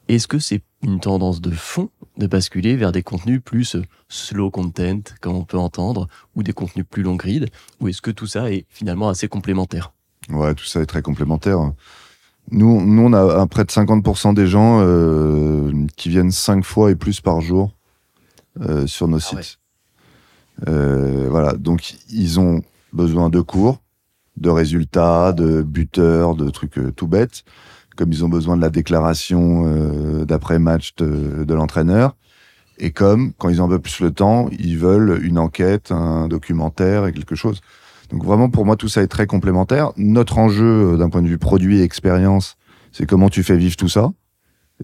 [0.08, 4.50] Est-ce que c'est une tendance de fond de basculer vers des contenus plus euh, slow
[4.50, 7.48] content, comme on peut entendre, ou des contenus plus long grid,
[7.80, 9.92] ou est-ce que tout ça est finalement assez complémentaire?
[10.30, 11.72] Ouais, tout ça est très complémentaire.
[12.52, 16.92] Nous, nous on a un- près de 50% des gens euh, qui viennent cinq fois
[16.92, 17.72] et plus par jour
[18.60, 19.38] euh, sur nos Ah sites.
[19.38, 20.68] ouais.
[20.68, 23.82] Euh, voilà, donc ils ont besoin de cours,
[24.36, 27.44] de résultats, de buteurs, de trucs euh, tout bêtes,
[27.96, 32.14] comme ils ont besoin de la déclaration d'après-match de, de l'entraîneur.
[32.78, 37.06] Et comme, quand ils un peu plus le temps, ils veulent une enquête, un documentaire
[37.06, 37.62] et quelque chose.
[38.10, 39.92] Donc vraiment, pour moi, tout ça est très complémentaire.
[39.96, 42.56] Notre enjeu, d'un point de vue produit et expérience,
[42.92, 44.12] c'est comment tu fais vivre tout ça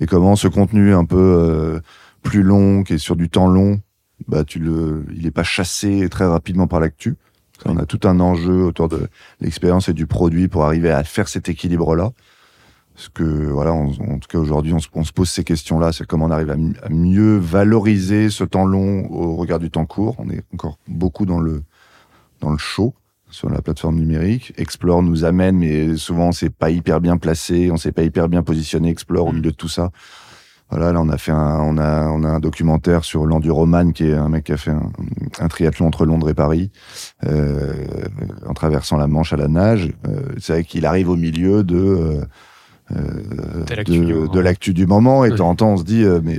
[0.01, 1.83] et comment ce contenu un peu
[2.23, 3.81] plus long, qui est sur du temps long,
[4.29, 7.17] bah tu le, il est pas chassé très rapidement par l'actu.
[7.65, 9.09] On a tout un enjeu autour de
[9.41, 12.11] l'expérience et du produit pour arriver à faire cet équilibre-là.
[12.95, 15.93] Parce que voilà, on- en tout cas aujourd'hui, on, se- on se pose ces questions-là.
[15.93, 19.71] C'est comment on arrive à, mi- à mieux valoriser ce temps long au regard du
[19.71, 20.17] temps court.
[20.19, 21.63] On est encore beaucoup dans le
[22.41, 22.95] dans le show
[23.31, 24.53] sur la plateforme numérique.
[24.59, 28.29] Explore nous amène, mais souvent on s'est pas hyper bien placé, on s'est pas hyper
[28.29, 28.91] bien positionné.
[28.91, 29.91] Explore au milieu de tout ça.
[30.73, 34.07] Voilà, là on a fait un, on a, on a un documentaire sur l'enduroman qui
[34.07, 34.91] est un mec qui a fait un,
[35.39, 36.71] un triathlon entre Londres et Paris,
[37.27, 37.85] euh,
[38.47, 39.93] en traversant la Manche à la nage.
[40.09, 42.25] Euh, c'est vrai qu'il arrive au milieu de euh,
[42.91, 43.65] euh,
[44.29, 45.39] de, l'actu du moment et de Oui.
[45.39, 46.39] temps en temps on se dit euh, mais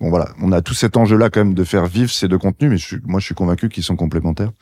[0.00, 2.70] bon voilà, on a tout cet enjeu-là quand même de faire vivre ces deux contenus,
[2.70, 4.52] mais je suis, moi je suis convaincu qu'ils sont complémentaires.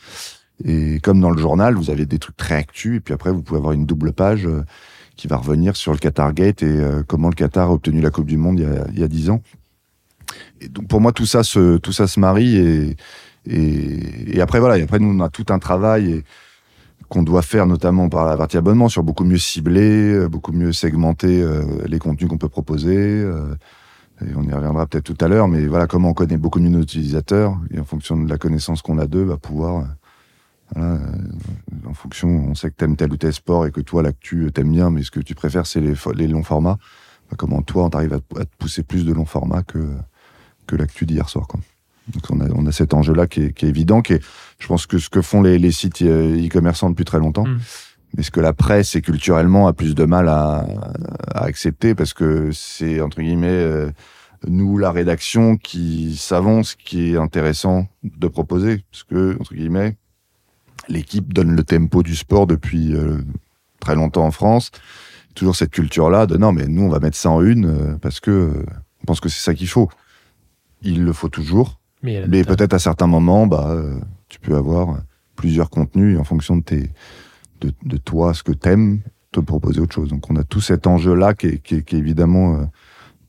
[0.65, 3.43] Et comme dans le journal, vous avez des trucs très actus, et puis après vous
[3.43, 4.65] pouvez avoir une double page euh,
[5.17, 8.11] qui va revenir sur le Qatar Gate et euh, comment le Qatar a obtenu la
[8.11, 8.61] Coupe du Monde
[8.93, 9.43] il y a, 10 ans.
[10.61, 12.97] Et donc pour moi tout ça se tout ça se marie et
[13.49, 16.25] et, après voilà, et après nous on a tout un travail et
[17.09, 20.73] qu'on doit faire notamment par la partie abonnement sur beaucoup mieux cibler, euh, beaucoup mieux
[20.73, 23.21] segmenter euh, les contenus qu'on peut proposer.
[24.21, 26.71] et on y reviendra peut-être tout à l'heure, mais voilà comment on connaît beaucoup mieux
[26.71, 29.85] nos utilisateurs et en fonction de la connaissance qu'on a d'eux, va pouvoir, euh,
[30.75, 30.99] voilà, euh,
[31.89, 34.73] en fonction, on sait que t'aimes tel ou tel sport et que toi l'actu t'aimes
[34.73, 36.79] bien, mais ce que tu préfères c'est les, longs formats.
[37.31, 39.89] Bah, comment toi on t'arrive à, te- à te pousser plus de longs formats que
[40.67, 41.47] que l'actu d'hier soir.
[41.47, 41.61] Quoi.
[42.13, 44.23] Donc on a, on a cet enjeu-là qui est, qui est évident, qui est,
[44.59, 47.47] je pense que ce que font les, les sites euh, e-commerçants depuis très longtemps.
[47.47, 47.59] Mm.
[48.17, 50.67] mais ce que la presse et culturellement a plus de mal à,
[51.35, 53.91] à accepter parce que c'est entre guillemets euh,
[54.47, 59.97] nous la rédaction qui savons ce qui est intéressant de proposer parce que entre guillemets
[60.89, 63.19] l'équipe donne le tempo du sport depuis euh,
[63.81, 64.71] très longtemps en France
[65.35, 67.97] toujours cette culture là de non mais nous on va mettre ça en une euh,
[68.01, 68.65] parce que euh,
[69.03, 69.89] on pense que c'est ça qu'il faut
[70.83, 74.99] il le faut toujours Mais, mais peut-être à certains moments, bah, euh, tu peux avoir
[75.35, 76.91] plusieurs contenus et en fonction de, tes,
[77.61, 79.01] de, de toi, ce que t'aimes,
[79.33, 80.11] te proposer autre chose.
[80.11, 82.61] Donc on a tout cet enjeu-là qui est, qui est- qui est évidemment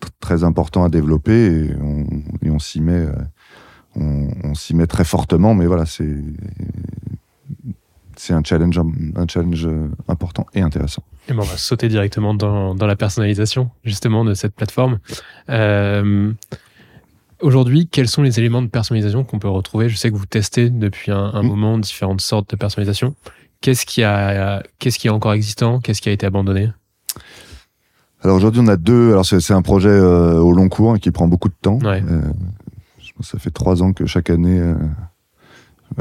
[0.02, 1.66] tr- très important à développer
[2.44, 3.08] et on, s'y met,
[3.96, 5.56] on, on s'y met très fortement.
[5.56, 6.16] Mais voilà, c'est
[8.16, 8.80] c'est un challenge,
[9.16, 11.04] un challenge euh, important et intéressant.
[11.30, 15.00] Et ben, on va sauter directement dans, dans la personnalisation, justement, de cette plateforme.
[15.50, 16.32] Euh,
[17.40, 19.90] Aujourd'hui, quels sont les éléments de personnalisation qu'on peut retrouver?
[19.90, 21.48] Je sais que vous testez depuis un, un Mm.
[21.48, 23.14] moment différentes sortes de personnalisation.
[23.62, 25.80] Qu'est-ce qui, a, qu'est-ce qui est encore existant?
[25.80, 26.72] Qu'est-ce qui a été abandonné?
[28.24, 29.12] Alors aujourd'hui, on a deux.
[29.12, 31.78] Alors c'est un projet euh, au long cours hein, qui prend beaucoup de temps.
[31.84, 32.02] Ouais.
[32.10, 32.22] Euh,
[33.00, 34.60] je pense que ça fait trois ans que chaque année,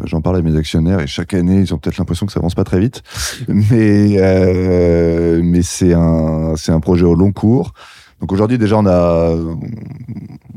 [0.04, 2.54] j'en parle à mes actionnaires et chaque année, ils ont peut-être l'impression que ça avance
[2.54, 3.02] pas très vite.
[3.48, 7.72] mais euh, mais c'est un c'est un projet au long cours.
[8.20, 9.34] Donc aujourd'hui, déjà, on a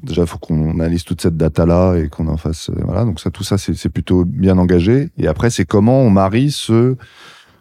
[0.03, 2.69] déjà faut qu'on analyse toute cette data là et qu'on en fasse.
[2.69, 3.03] euh, voilà.
[3.03, 5.09] Donc ça, tout ça, c'est plutôt bien engagé.
[5.17, 6.95] Et après, c'est comment on marie ce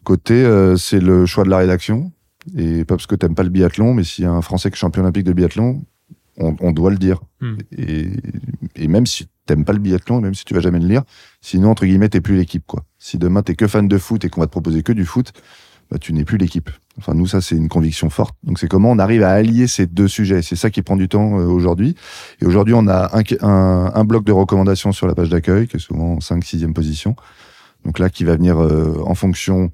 [0.05, 0.35] côté.
[0.35, 2.13] euh, c'est le choix de la rédaction
[2.57, 4.75] et pas parce que t'aimes pas le biathlon, mais s'il y a un Français qui
[4.75, 5.83] est champion olympique de biathlon,
[6.39, 7.21] on, on doit le dire.
[7.41, 7.57] Hmm.
[7.77, 8.09] Et,
[8.77, 11.03] et même si t'aimes pas le biathlon, même si tu vas jamais le lire,
[11.41, 12.85] sinon entre guillemets t'es plus l'équipe quoi.
[12.99, 15.33] Si demain t'es que fan de foot et qu'on va te proposer que du foot,
[15.91, 16.71] bah, tu n'es plus l'équipe.
[16.99, 18.37] Enfin nous ça c'est une conviction forte.
[18.45, 20.43] Donc c'est comment on arrive à allier ces deux sujets.
[20.43, 21.95] C'est ça qui prend du temps euh, aujourd'hui.
[22.43, 25.77] Et aujourd'hui on a un, un, un bloc de recommandations sur la page d'accueil qui
[25.77, 27.17] est souvent en 5 6 position.
[27.85, 29.71] Donc là qui va venir euh, en fonction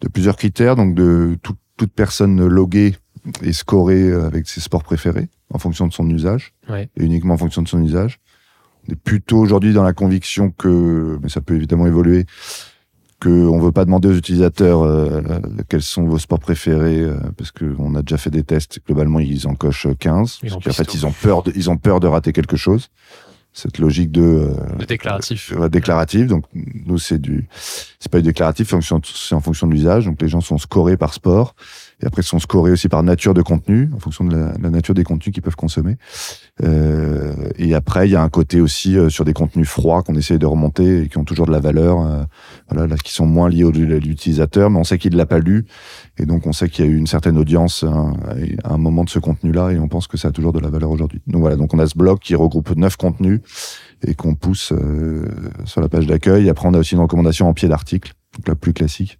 [0.00, 2.94] de plusieurs critères, donc de tout- toute personne loguée
[3.42, 6.88] et scorée avec ses sports préférés en fonction de son usage Ouais.
[6.96, 8.18] et uniquement en fonction de son usage.
[8.90, 12.26] Est plutôt aujourd'hui dans la conviction que, mais ça peut évidemment évoluer,
[13.20, 15.20] qu'on veut pas demander aux utilisateurs euh,
[15.68, 18.80] quels sont vos sports préférés euh, parce qu'on a déjà fait des tests.
[18.86, 20.40] Globalement, ils en cochent 15.
[20.42, 22.56] Ils parce en qu'en fait, ils ont peur, de, ils ont peur de rater quelque
[22.56, 22.88] chose.
[23.52, 25.52] Cette logique de euh, Le déclaratif.
[25.56, 26.28] euh, déclaratif.
[26.28, 27.48] Donc nous c'est du,
[27.98, 28.72] c'est pas du déclaratif,
[29.02, 30.06] c'est en fonction de l'usage.
[30.06, 31.54] Donc les gens sont scorés par sport
[32.02, 35.04] et après sont scorés aussi par nature de contenu, en fonction de la, nature des
[35.04, 35.96] contenus qu'ils peuvent consommer.
[36.62, 40.14] Euh, et après il y a un côté aussi euh, sur des contenus froids qu'on
[40.14, 42.22] essaie de remonter et qui ont toujours de la valeur, euh,
[42.70, 45.38] voilà, là, qui sont moins liés au- à l'utilisateur, mais on sait qu'il l'a pas
[45.38, 45.66] lu
[46.18, 48.14] et donc on sait qu'il y a eu une certaine audience hein,
[48.64, 50.68] à un moment de ce contenu-là et on pense que ça a toujours de la
[50.68, 51.20] valeur aujourd'hui.
[51.26, 53.40] Donc voilà, donc on a ce blog qui regroupe neuf contenus
[54.06, 55.26] et qu'on pousse euh,
[55.64, 56.48] sur la page d'accueil.
[56.48, 59.18] Après, on a aussi une recommandation en pied d'article, donc la plus classique.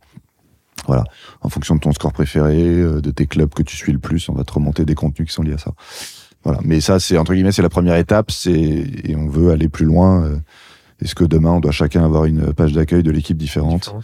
[0.86, 1.04] Voilà,
[1.42, 4.28] en fonction de ton score préféré, euh, de tes clubs que tu suis le plus,
[4.28, 5.72] on va te remonter des contenus qui sont liés à ça.
[6.42, 9.68] Voilà, mais ça, c'est entre guillemets, c'est la première étape, c'est et on veut aller
[9.68, 10.24] plus loin.
[10.24, 10.36] euh,
[11.02, 13.94] Est-ce que demain, on doit chacun avoir une page d'accueil de l'équipe différente.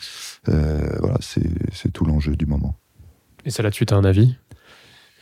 [0.49, 2.75] Euh, Voilà, c'est c'est tout l'enjeu du moment.
[3.45, 4.35] Et ça là-dessus, tu as un avis?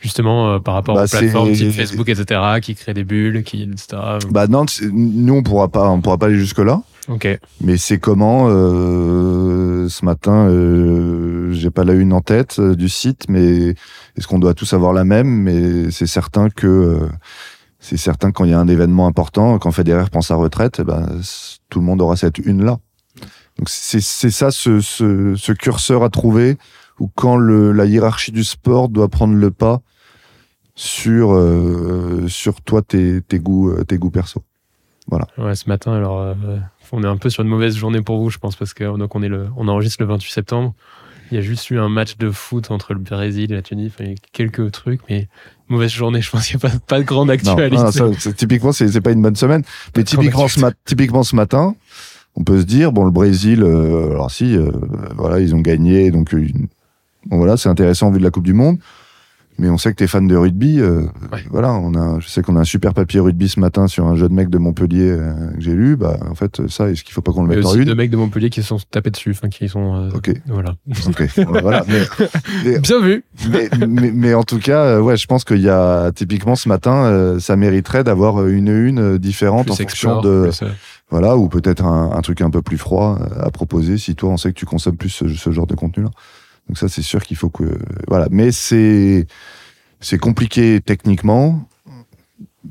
[0.01, 3.63] Justement, euh, par rapport Bah, aux plateformes type Facebook, etc., qui créent des bulles, qui,
[3.63, 3.97] etc.
[4.29, 6.81] Bah non, nous on pourra pas, on pourra pas aller jusque là.
[7.07, 7.27] Ok.
[7.61, 9.34] Mais c'est comment euh,
[9.89, 13.75] ce matin, euh, j'ai pas la une en tête euh, du site, mais
[14.15, 15.27] est-ce qu'on doit tous avoir la même?
[15.27, 17.09] Mais c'est certain que euh,
[17.79, 20.83] c'est certain quand il y a un événement important, quand Federer prend sa retraite, eh
[20.83, 21.19] ben
[21.69, 22.77] tout le monde aura cette une là.
[23.57, 26.57] Donc c'est ça ce, curseur à trouver
[26.99, 29.81] où quand la hiérarchie du sport doit prendre le pas
[30.75, 31.39] sur
[32.27, 34.43] sur toi tes, tes goûts tes goûts perso.
[35.37, 36.33] Ouais, ce matin, alors, euh,
[36.91, 39.15] on est un peu sur une mauvaise journée pour vous, je pense, parce que donc
[39.15, 40.73] on, est le, on enregistre le 28 septembre.
[41.31, 43.91] Il y a juste eu un match de foot entre le Brésil et la Tunisie.
[43.93, 45.27] Enfin, il y a quelques trucs, mais
[45.69, 47.75] mauvaise journée, je pense qu'il n'y a pas, pas de grande actualité.
[47.75, 49.63] non, ça, c'est- typiquement, c'est c'est pas une bonne semaine.
[49.97, 51.75] Mais typiquement ce, typiquement matin,
[52.35, 54.69] on peut se dire bon, le Brésil, euh, alors si, euh,
[55.15, 56.67] voilà, ils ont gagné, donc une-
[57.25, 58.77] bon voilà, c'est intéressant vu de la Coupe du Monde.
[59.57, 60.79] Mais on sait que t'es fan de rugby.
[60.81, 61.39] euh, Ouais.
[61.49, 64.15] Voilà, on a, je sais qu'on a un super papier rugby ce matin sur un
[64.15, 65.95] jeune mec de Montpellier euh, que j'ai lu.
[65.95, 68.09] Bah, en fait, ça, est-ce qu'il faut pas qu'on le mette en une deux mecs
[68.11, 69.95] de Montpellier qui se sont tapés dessus, enfin, qui sont.
[69.95, 70.75] euh, Ok, Voilà.
[71.07, 71.83] ok, voilà.
[71.87, 72.01] Mais,
[72.65, 73.23] mais- Bien vu.
[73.49, 76.67] mais, mais, mais en tout cas, euh, ouais, je pense qu'il y a typiquement ce
[76.67, 80.49] matin, euh, ça mériterait d'avoir une une différente Plus en fonction de,
[81.09, 84.37] voilà, ou peut-être un, un truc un peu plus froid à proposer si toi on
[84.37, 86.09] sait que tu consommes plus ce, ce genre de contenu-là.
[86.67, 88.27] Donc ça, c'est sûr qu'il faut que, voilà.
[88.31, 89.27] Mais c'est
[89.99, 91.67] c'est compliqué techniquement,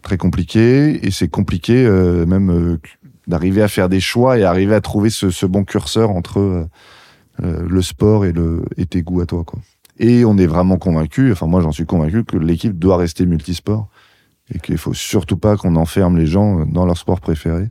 [0.03, 2.81] très compliqué, et c'est compliqué euh, même euh,
[3.27, 6.67] d'arriver à faire des choix et arriver à trouver ce, bon curseur entre euh,
[7.39, 8.33] le sport et,
[8.87, 9.45] tes goûts à toi.
[9.45, 9.61] Quoi.
[9.99, 13.89] Et on est vraiment convaincu, enfin moi j'en suis convaincu, que l'équipe doit rester multisport
[14.53, 17.71] et qu'il faut surtout pas qu'on enferme les gens dans leur sport préféré.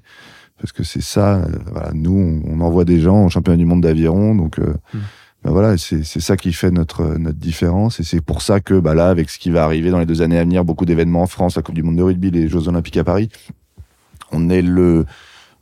[0.57, 1.45] Parce que c'est ça,
[1.93, 4.99] nous, on, envoie des gens au championnat du monde d'aviron, donc euh, Mm.
[5.43, 8.93] Ben voilà, c'est ça qui fait notre notre différence, et c'est pour ça que bah
[8.93, 11.27] là, avec ce qui va arriver dans les deux années à venir, beaucoup d'événements en
[11.27, 13.29] France, la Coupe du Monde de rugby, les Jeux Olympiques à Paris,
[14.32, 15.06] on est le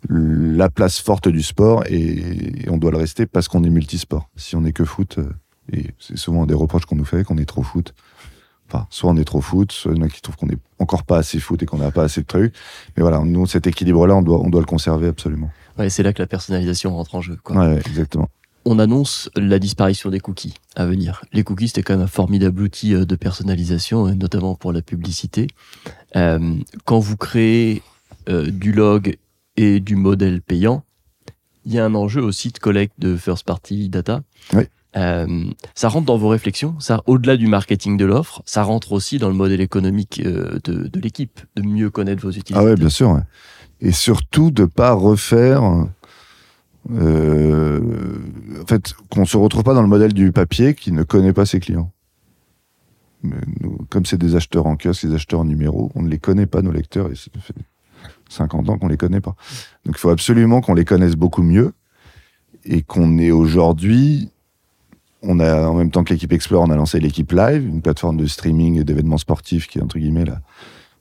[0.10, 4.30] la place forte du sport et, et on doit le rester parce qu'on est multisport.
[4.36, 5.30] Si on est que foot, euh,
[5.72, 7.94] et c'est souvent des reproches qu'on nous fait qu'on est trop foot.
[8.68, 10.58] Enfin, soit on est trop foot, soit il y en a qui trouvent qu'on est
[10.80, 12.56] encore pas assez foot et qu'on n'a pas assez de trucs.
[12.96, 15.52] Mais voilà, nous, cet équilibre-là, on doit, on doit le conserver absolument.
[15.78, 17.38] Ouais, c'est là que la personnalisation rentre en jeu.
[17.44, 17.58] Quoi.
[17.58, 18.30] Ouais, exactement.
[18.64, 21.24] On annonce la disparition des cookies à venir.
[21.34, 24.82] Les cookies, c'était quand même un formidable outil euh, de personnalisation, euh, notamment pour la
[24.82, 25.48] publicité.
[26.16, 27.82] Euh, quand vous créez
[28.30, 29.18] euh, du log
[29.58, 30.84] et du modèle payant,
[31.66, 34.22] il y a un enjeu aussi de collecte de first party data.
[34.54, 34.64] Oui.
[34.96, 39.20] Euh, ça rentre dans vos réflexions, ça au-delà du marketing de l'offre, ça rentre aussi
[39.20, 42.62] dans le modèle économique de, de l'équipe, de mieux connaître vos utilisateurs.
[42.62, 43.22] Ah ouais, bien sûr.
[43.80, 45.88] Et surtout de pas refaire.
[46.90, 47.80] Euh,
[48.62, 51.46] en fait, qu'on se retrouve pas dans le modèle du papier qui ne connaît pas
[51.46, 51.92] ses clients.
[53.24, 53.38] Mais
[53.90, 56.62] comme c'est des acheteurs en kiosque, des acheteurs en numéro, on ne les connaît pas,
[56.62, 57.54] nos lecteurs, et ça fait
[58.30, 59.36] 50 ans qu'on les connaît pas.
[59.86, 61.74] Donc il faut absolument qu'on les connaisse beaucoup mieux
[62.66, 64.32] et qu'on ait aujourd'hui,
[65.22, 68.18] on a, en même temps que l'équipe Explore, on a lancé l'équipe Live, une plateforme
[68.18, 70.42] de streaming et d'événements sportifs qui est entre guillemets la,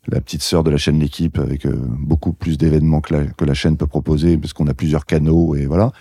[0.08, 3.44] la petite sœur de la chaîne L'équipe avec euh, beaucoup plus d'événements que la, que
[3.44, 5.92] la chaîne peut proposer parce qu'on a plusieurs canaux et voilà.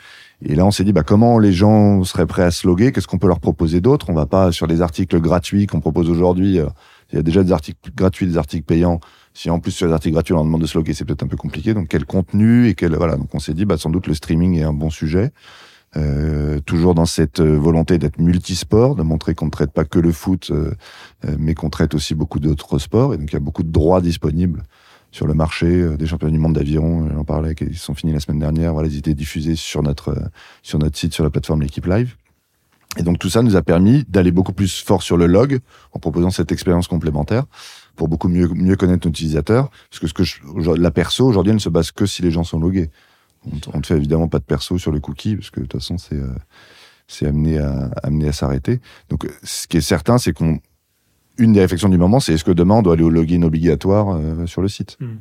[0.42, 2.94] Et là, on s'est dit, bah, comment les gens seraient prêts à se loguer?
[2.94, 4.10] Qu'est-ce qu'on peut leur proposer d'autre?
[4.10, 6.60] On va pas sur les articles gratuits qu'on propose aujourd'hui.
[6.60, 6.68] euh,
[7.12, 9.00] il y a déjà des articles gratuits, des articles payants.
[9.34, 11.24] Si en plus sur les articles gratuits, on leur demande de se loguer, c'est peut-être
[11.24, 11.74] un peu compliqué.
[11.74, 13.18] Donc, quel contenu et quel voilà.
[13.18, 15.32] Donc, on s'est dit, bah, sans doute le streaming est un bon sujet.
[15.98, 19.98] Euh, toujours dans cette euh, volonté d'être multisport, de montrer qu'on ne traite pas que
[19.98, 20.72] le foot, euh,
[21.26, 23.14] euh, mais qu'on traite aussi beaucoup d'autres sports.
[23.14, 24.64] Et donc, il y a beaucoup de droits disponibles
[25.12, 27.10] sur le marché euh, des championnats du monde d'aviron.
[27.12, 28.74] J'en parlais, qui sont finis la semaine dernière.
[28.74, 30.16] Voilà, ils étaient diffusés sur notre
[30.62, 32.16] sur notre site, sur la plateforme L'équipe Live.
[32.98, 35.60] Et donc tout ça nous a permis d'aller beaucoup plus fort sur le log
[35.94, 37.46] en proposant cette expérience complémentaire
[37.96, 39.70] pour beaucoup mieux mieux connaître nos utilisateurs.
[39.90, 42.32] Parce que ce que je, la perso aujourd'hui elle ne se base que si les
[42.32, 42.90] gens sont logués.
[43.74, 45.98] On, ne fait évidemment pas de perso sur le cookie parce que de toute façon
[45.98, 46.28] c'est euh,
[47.08, 48.82] c'est amené à amené à s'arrêter.
[49.10, 50.60] Donc euh, ce qui est certain c'est qu'on
[51.38, 54.10] une des réflexions du moment c'est est-ce que demain on doit aller au login obligatoire
[54.16, 54.98] euh, sur le site?
[55.00, 55.18] Hmm.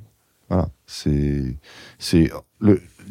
[0.49, 1.57] Voilà, c'est
[2.11, 2.31] il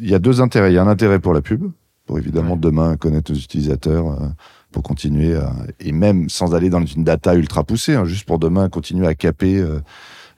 [0.00, 1.70] y a deux intérêts, il y a un intérêt pour la pub
[2.04, 2.60] pour évidemment Ouais.
[2.60, 4.26] demain connaître nos utilisateurs euh,
[4.72, 8.38] pour continuer à, et même sans aller dans une data ultra poussée, hein, juste pour
[8.38, 9.62] demain continuer à caper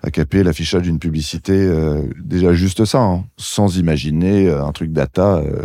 [0.03, 4.93] à caper l'affichage d'une publicité, euh, déjà juste ça, hein, sans imaginer euh, un truc
[4.93, 5.65] data euh,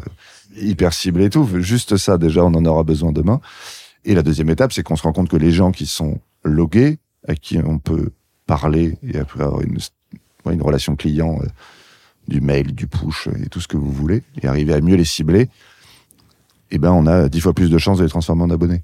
[0.57, 3.39] hyper ciblé et tout, juste ça déjà on en aura besoin demain.
[4.03, 6.99] Et la deuxième étape, c'est qu'on se rend compte que les gens qui sont logués,
[7.27, 8.11] à qui on peut
[8.45, 9.79] parler et après avoir une,
[10.51, 11.47] une relation client, euh,
[12.27, 15.05] du mail, du push et tout ce que vous voulez, et arriver à mieux les
[15.05, 15.47] cibler,
[16.71, 18.81] eh ben on a dix fois plus de chances de les transformer en abonnés.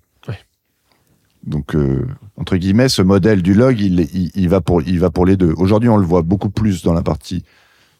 [1.46, 5.10] Donc euh, entre guillemets, ce modèle du log, il, il, il va pour il va
[5.10, 5.54] pour les deux.
[5.58, 7.44] Aujourd'hui, on le voit beaucoup plus dans la partie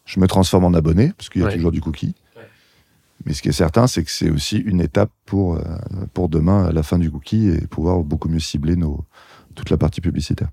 [0.04, 1.54] je me transforme en abonné parce qu'il y a Ouais.
[1.54, 2.14] toujours du cookie.
[2.36, 2.42] Ouais.
[3.24, 5.62] Mais ce qui est certain, c'est que c'est aussi une étape pour euh,
[6.12, 9.04] pour demain à la fin du cookie et pouvoir beaucoup mieux cibler nos
[9.54, 10.48] toute la partie publicitaire.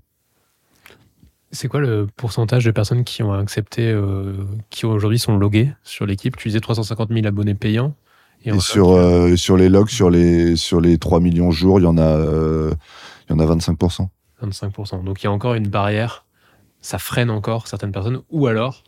[1.52, 4.34] C'est quoi le pourcentage de personnes qui ont accepté, euh,
[4.70, 6.36] qui aujourd'hui sont loguées sur l'équipe?
[6.36, 7.94] Tu disais 350 000 abonnés payants.
[8.44, 11.86] Et, sur euh, sur les logs, sur les sur les 3 millions jours, il y
[11.86, 12.72] en a euh,
[13.28, 13.78] il y en a 25
[14.42, 15.04] 25%.
[15.04, 16.24] Donc il y a encore une barrière.
[16.80, 18.22] Ça freine encore certaines personnes.
[18.30, 18.84] Ou alors,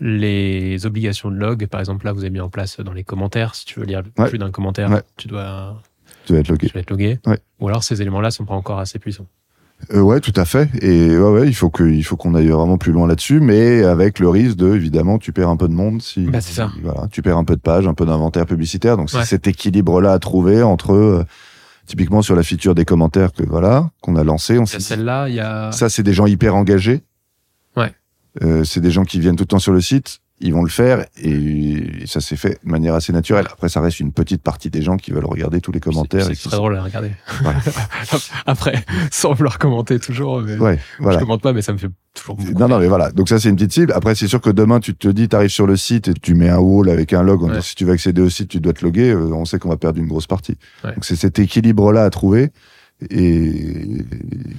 [0.00, 3.54] les obligations de log, par exemple, là, vous avez mis en place dans les commentaires,
[3.54, 4.28] si tu veux lire Ouais.
[4.30, 5.02] plus d'un commentaire, Ouais.
[5.18, 5.82] tu, dois,
[6.24, 6.68] Tu vas être logué.
[6.68, 7.18] tu vas être logué.
[7.26, 7.38] Ouais.
[7.60, 9.26] Ou alors, ces éléments-là sont pas encore assez puissants.
[9.92, 10.68] Euh, ouais, tout à fait.
[10.82, 13.82] Et ouais, ouais, il faut que, il faut qu'on aille vraiment plus loin là-dessus, mais
[13.84, 16.70] avec le risque de, évidemment, tu perds un peu de monde si, Bah, c'est ça.
[16.82, 18.96] voilà, tu perds un peu de pages, un peu d'inventaire publicitaire.
[18.96, 21.24] Donc c'est cet équilibre-là à trouver entre, euh,
[21.86, 25.40] typiquement sur la feature des commentaires que voilà, qu'on a lancé, on celle-là, il y
[25.40, 25.70] a.
[25.72, 27.02] ça c'est des gens hyper engagés.
[27.76, 27.92] Ouais.
[28.42, 30.68] Euh, c'est des gens qui viennent tout le temps sur le site, ils vont le
[30.68, 33.46] faire et, ça s'est fait de manière assez naturelle.
[33.50, 36.26] Après, ça reste une petite partie des gens qui veulent regarder tous les commentaires.
[36.26, 37.12] C'est très sont- drôle à regarder.
[37.42, 37.60] Voilà.
[38.46, 40.42] Après, sans vouloir commenter toujours.
[40.42, 40.56] Mais...
[40.58, 41.18] Ouais, voilà.
[41.18, 42.58] Je commente pas, mais ça me fait toujours beaucoup.
[42.58, 43.10] Non, non, mais voilà.
[43.12, 43.92] Donc ça, c'est une petite cible.
[43.92, 46.34] Après, c'est sûr que demain, tu te dis, tu arrives sur le site et tu
[46.34, 47.42] mets un wall avec un log.
[47.42, 47.62] Ouais.
[47.62, 49.10] Si tu veux accéder au site, tu dois te loguer.
[49.10, 50.58] euh, On sait qu'on va perdre une grosse partie.
[50.82, 50.92] Ouais.
[50.94, 52.50] Donc c'est cet équilibre-là à trouver
[53.10, 53.52] et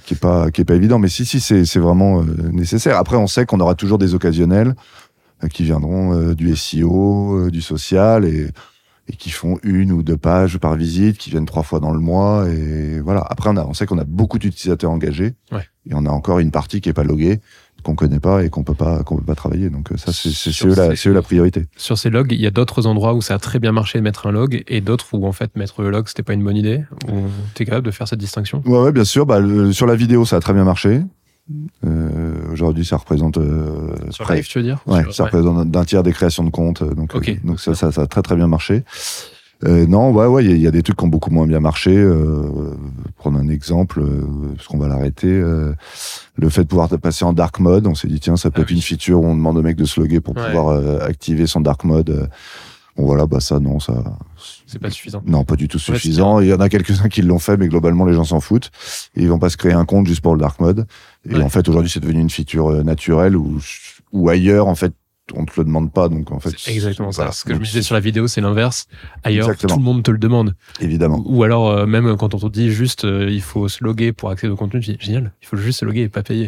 [0.06, 1.00] qui est pas qui est pas évident.
[1.00, 2.98] Mais si, si, c'est vraiment euh, nécessaire.
[2.98, 4.76] Après, on sait qu'on aura toujours des occasionnels
[5.52, 8.50] qui viendront euh, du SEO, euh, du social et
[9.08, 12.00] et qui font une ou deux pages par visite, qui viennent trois fois dans le
[12.00, 12.50] mois.
[12.50, 13.24] Et voilà.
[13.30, 15.36] Après, on, a, on sait qu'on a beaucoup d'utilisateurs engagés.
[15.52, 15.62] Ouais.
[15.88, 17.40] Et on a encore une partie qui est pas loguée,
[17.84, 19.70] qu'on connaît pas et qu'on peut pas, qu'on peut pas travailler.
[19.70, 21.68] Donc euh, ça, c'est c'est- eux, la- ces- c'est eux la priorité.
[21.78, 24.04] Sur ces logs, il y a d'autres endroits où ça a très bien marché de
[24.04, 26.58] mettre un log et d'autres où en fait mettre le log c'était pas une bonne
[26.58, 26.82] idée?
[27.08, 28.64] Où t'es capable de faire cette distinction?
[28.66, 29.28] Ouais, ouais, bien sûr.
[29.28, 31.02] Bah, le- sur la vidéo, ça a très bien marché.
[31.86, 35.84] Euh, Aujourd'hui, ça représente euh, Sur live, tu veux dire Ouais, Sur- ça représente d'un
[35.84, 36.82] tiers des créations de comptes.
[36.82, 38.84] euh, Donc, euh, donc ça, ça, ça a très très bien marché.
[39.64, 41.32] Euh, non, ouais, ouais, il y a- il y, a des trucs qui ont beaucoup
[41.32, 41.96] moins bien marché.
[41.96, 42.74] Euh,
[43.18, 44.26] prendre un exemple, euh,
[44.56, 45.28] parce qu'on va l'arrêter.
[45.30, 45.74] euh,
[46.36, 48.64] le fait de pouvoir passer en dark mode, on s'est dit tiens, ça peut Ah
[48.64, 48.76] être oui.
[48.76, 50.46] une feature où on demande au mec de se loguer pour Ouais.
[50.48, 52.30] pouvoir activer son dark mode.
[52.98, 53.94] Bon voilà, bah ça non, ça
[54.66, 55.22] C'est pas suffisant.
[55.26, 56.40] non, pas du tout suffisant.
[56.40, 58.72] Il y en a quelques-uns qui l'ont fait, mais globalement, les gens s'en foutent.
[59.18, 60.88] Et ils vont pas se créer un compte juste pour le dark mode.
[61.30, 61.42] Et Ouais.
[61.44, 63.60] en fait, aujourd'hui, c'est devenu une feature euh, naturelle ou,
[64.12, 64.94] ou ailleurs, en fait,
[65.34, 66.08] on te le demande pas.
[66.08, 66.52] Donc, en fait.
[66.58, 67.24] C'est exactement ça.
[67.24, 67.32] voilà.
[67.32, 68.86] Ce que je me disais sur la vidéo, c'est l'inverse.
[69.24, 69.74] Ailleurs, Exactement.
[69.74, 70.56] tout le monde te le demande.
[70.80, 71.24] Évidemment.
[71.26, 74.30] Ou alors, euh, même quand on te dit juste, euh, il faut se loguer pour
[74.30, 76.46] accéder au contenu, tu dis, génial, il faut juste se loguer et pas payer.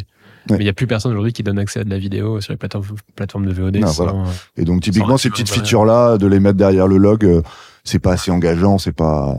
[0.50, 0.58] Ouais.
[0.58, 2.54] Mais il n'y a plus personne aujourd'hui qui donne accès à de la vidéo sur
[2.54, 3.78] les plateformes, plateformes de VOD.
[3.78, 4.24] Non, sans, voilà.
[4.58, 7.42] Et donc, typiquement, ces petites features-là, de les mettre derrière le log, euh,
[7.84, 9.36] c'est pas assez engageant, c'est pas,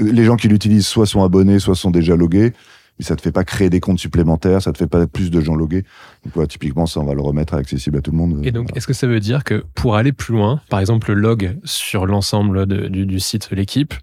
[0.00, 2.52] les gens qui l'utilisent soit sont abonnés, soit sont déjà logués.
[3.00, 5.40] Mais ça te fait pas créer des comptes supplémentaires, ça te fait pas plus de
[5.40, 5.86] gens logués.
[6.34, 8.44] Donc, typiquement, ça, on va le remettre accessible à tout le monde.
[8.44, 11.18] Et donc, est-ce que ça veut dire que pour aller plus loin, par exemple le
[11.18, 13.94] log sur l'ensemble du, du site L'équipe,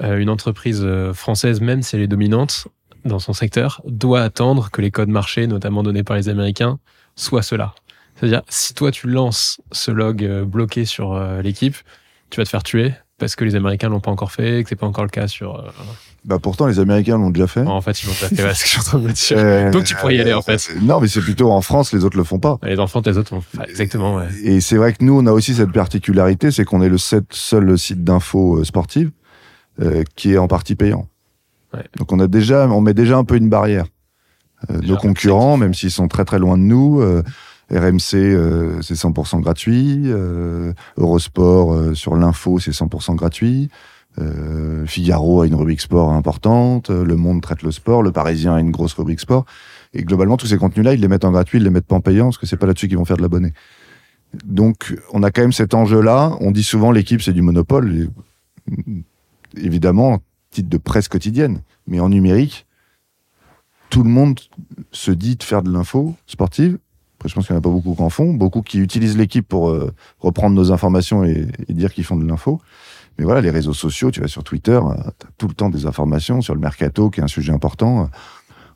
[0.00, 2.68] euh, une entreprise euh, française, même si elle est dominante
[3.04, 6.78] dans son secteur, doit attendre que les codes marché, notamment donnés par les Américains,
[7.16, 7.74] soient ceux-là?
[8.14, 11.76] C'est-à-dire, si toi tu lances ce log euh, bloqué sur l'équipe,
[12.30, 14.76] tu vas te faire tuer parce que les Américains l'ont pas encore fait, que c'est
[14.76, 15.56] pas encore le cas sur.
[15.58, 15.68] euh,
[16.24, 17.60] Bah, pourtant, les Américains l'ont déjà fait.
[17.62, 18.36] En fait, ils l'ont déjà fait.
[18.54, 19.36] c'est ce que je suis en train de me dire.
[19.38, 20.68] Euh, Donc, tu pourrais y aller, en fait.
[20.70, 22.58] euh, Non, mais c'est plutôt en France, les autres le font pas.
[22.62, 24.16] Les enfants, les autres, ont- enfin, exactement.
[24.16, 24.26] Ouais.
[24.42, 27.24] Et c'est vrai que nous, on a aussi cette particularité, c'est qu'on est le seul-
[27.30, 29.10] seul site d'infos euh, sportive
[29.80, 31.08] euh, qui est en partie payant.
[31.74, 31.84] Ouais.
[31.98, 33.86] Donc on a déjà, on met déjà un peu une barrière.
[34.70, 37.00] Nos concurrents, même s'ils sont très très loin de nous,
[37.70, 43.70] RMC euh, c'est 100% gratuit, euh, Eurosport euh, sur l'info c'est 100% gratuit.
[44.18, 48.54] Euh, Figaro a une rubrique sport importante, euh, Le Monde traite le sport, Le Parisien
[48.54, 49.44] a une grosse rubrique sport.
[49.92, 52.00] Et globalement, tous ces contenus-là, ils les mettent en gratuit, ils les mettent pas en
[52.00, 53.52] payant, parce que c'est pas là-dessus qu'ils vont faire de l'abonné.
[54.44, 56.36] Donc, on a quand même cet enjeu-là.
[56.40, 57.94] On dit souvent l'équipe, c'est du monopole.
[57.94, 59.02] Et, mm,
[59.56, 61.60] évidemment, titre de presse quotidienne.
[61.86, 62.66] Mais en numérique,
[63.90, 64.40] tout le monde
[64.92, 66.78] se dit de faire de l'info sportive.
[67.26, 68.32] Je pense qu'il n'y en a pas beaucoup qui en font.
[68.32, 72.60] Beaucoup qui utilisent l'équipe pour euh, reprendre nos informations et, dire qu'ils font de l'info.
[73.18, 74.78] Mais voilà, les réseaux sociaux, tu vas sur Twitter,
[75.18, 78.02] tu as tout le temps des informations sur le mercato, qui est un sujet important.
[78.02, 78.06] Euh,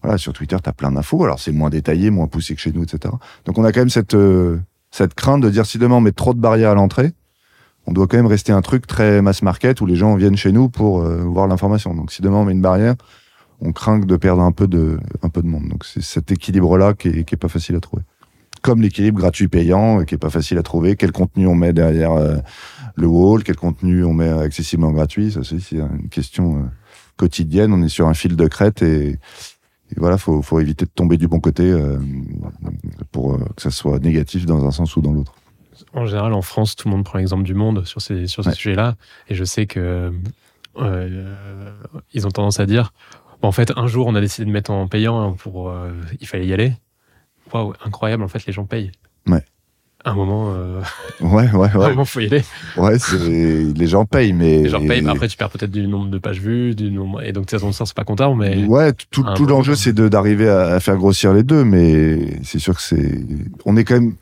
[0.03, 1.23] Voilà, sur Twitter, tu as plein d'infos.
[1.25, 3.13] Alors, c'est moins détaillé, moins poussé que chez nous, etc.
[3.45, 4.59] Donc, on a quand même cette, euh,
[4.91, 7.13] cette crainte de dire si demain on met trop de barrières à l'entrée,
[7.87, 10.53] on doit quand même rester un truc très mass market où les gens viennent chez
[10.53, 11.95] nous pour euh, voir l'information.
[11.95, 12.95] Donc, si demain on met une barrière,
[13.61, 15.69] on craint de perdre un peu de, un peu de monde.
[15.69, 18.03] Donc, c'est cet équilibre-là qui est, qui est pas facile à trouver.
[18.63, 20.97] Comme l'équilibre gratuit-payant, euh, qui est pas facile à trouver.
[20.97, 22.37] Quel contenu on met derrière euh,
[22.95, 25.33] le wall, quel contenu on met accessiblement gratuit?
[25.33, 26.63] Ça, c'est une question euh,
[27.17, 27.73] quotidienne.
[27.73, 29.19] On est sur un fil de crête et, et
[29.97, 31.75] voilà, faut, faut éviter de tomber du bon côté
[33.13, 35.35] pour que ça soit négatif dans un sens ou dans l'autre.
[35.95, 38.51] En général, en France, tout le monde prend l'exemple du monde sur ces, sur ces
[38.51, 38.55] Ouais.
[38.55, 38.97] sujets-là.
[39.29, 40.13] Et je sais que
[40.79, 41.35] euh,
[42.13, 42.93] ils ont tendance à dire
[43.43, 45.71] bon, en fait, un jour, on a décidé de mettre en payant pour.
[45.71, 45.91] euh,
[46.21, 46.75] il fallait y aller.
[47.53, 48.93] Waouh, incroyable, en fait, les gens payent.
[49.27, 49.45] Ouais.
[50.05, 50.81] À un moment, euh,
[51.21, 51.89] Ouais, ouais, à un ouais.
[51.91, 52.43] moment, faut y aller.
[52.79, 52.97] ouais
[53.75, 56.19] les gens payent, mais Les gens payent, mais après, tu perds peut-être du nombre de
[56.19, 58.65] pages vues, du nombre, et donc, de toute façon, c'est pas comptable, mais.
[58.65, 62.59] Ouais, tout, tout l'enjeu, euh, c'est d'arriver à, à faire grossir les deux, mais c'est
[62.59, 63.25] sûr que c'est.
[63.67, 64.15] On est quand même.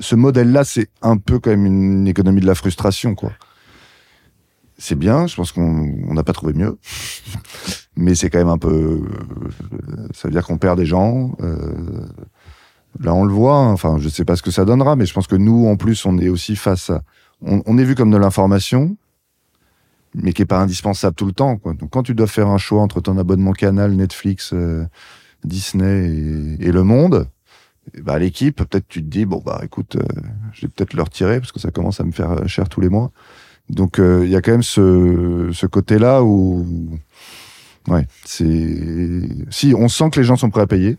[0.00, 3.32] Ce modèle-là, c'est un peu quand même une économie de la frustration, quoi.
[4.78, 6.76] C'est bien, je pense qu'on on n'a pas trouvé mieux.
[7.96, 9.02] Mais c'est quand même un peu.
[10.12, 11.36] Ça veut dire qu'on perd des gens.
[11.40, 11.56] euh,
[13.00, 13.56] Là, on le voit.
[13.56, 13.72] hein.
[13.72, 16.04] Enfin, je sais pas ce que ça donnera, mais je pense que nous, en plus,
[16.06, 17.02] on est aussi face à.
[17.44, 18.96] On, on est vu comme de l'information,
[20.14, 21.56] mais qui est pas indispensable tout le temps.
[21.56, 21.74] Quoi.
[21.74, 24.84] Donc, quand tu dois faire un choix entre ton abonnement Canal, Netflix, euh,
[25.44, 26.08] Disney
[26.60, 27.28] et, et Le Monde,
[28.02, 30.02] bah, l'équipe, peut-être tu te dis bon bah écoute, euh,
[30.52, 32.80] je vais peut-être le retirer parce que ça commence à me faire euh, cher tous
[32.80, 33.10] les mois.
[33.70, 36.64] Donc il y a quand même ce, ce côté-là où
[37.88, 40.96] ouais, c'est si on sent que les gens sont prêts à payer,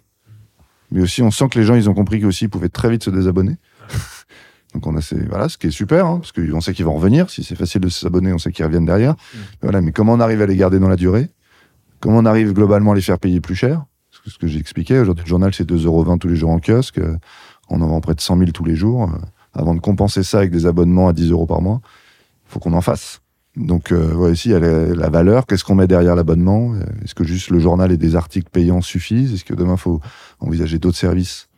[0.93, 3.03] mais aussi on sent que les gens ils ont compris qu'aussi ils pouvaient très vite
[3.03, 3.57] se désabonner.
[4.73, 6.95] Donc on a ces, voilà, ce qui est super, hein, parce qu'on sait qu'ils vont
[6.95, 7.29] revenir.
[7.29, 9.15] Si c'est facile de s'abonner, on sait qu'ils reviennent derrière.
[9.61, 11.29] Voilà, mais comment on arrive à les garder dans la durée?
[11.99, 13.83] Comment on arrive globalement à les faire payer plus cher?
[14.23, 17.01] Que ce que j'expliquais, aujourd'hui le journal c'est 2,20€ tous les jours en kiosque,
[17.69, 19.03] on en vend près de 100 000 tous les jours.
[19.03, 19.17] euh,
[19.53, 21.81] Avant de compenser ça avec des abonnements à 10 euros par mois,
[22.45, 23.19] faut qu'on en fasse.
[23.55, 25.45] Donc euh, ici il la, valeur.
[25.45, 26.75] Qu'est-ce qu'on met derrière l'abonnement?
[27.03, 29.33] Est-ce que juste le journal et des articles payants suffisent?
[29.33, 30.01] Est-ce que demain faut
[30.39, 31.49] envisager d'autres services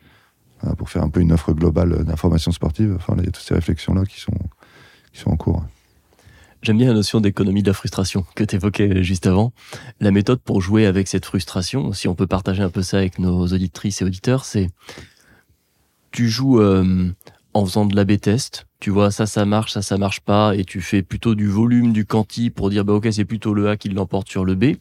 [0.62, 2.94] hein, pour faire un peu une offre globale d'information sportive?
[2.96, 4.36] Enfin, il y a toutes ces réflexions là qui sont
[5.12, 5.64] qui sont en cours.
[6.62, 9.52] J'aime bien la notion d'économie de la frustration que tu évoquais juste avant.
[10.00, 13.18] La méthode pour jouer avec cette frustration, si on peut partager un peu ça avec
[13.18, 14.68] nos auditrices et auditeurs, c'est
[16.10, 17.12] tu joues euh,
[17.54, 18.65] en faisant de l'A-B test.
[18.78, 21.92] Tu vois, ça, ça marche, ça, ça marche pas, et tu fais plutôt du volume,
[21.92, 24.76] du quanti pour dire, bah, ok, c'est plutôt le A qui l'emporte sur le B.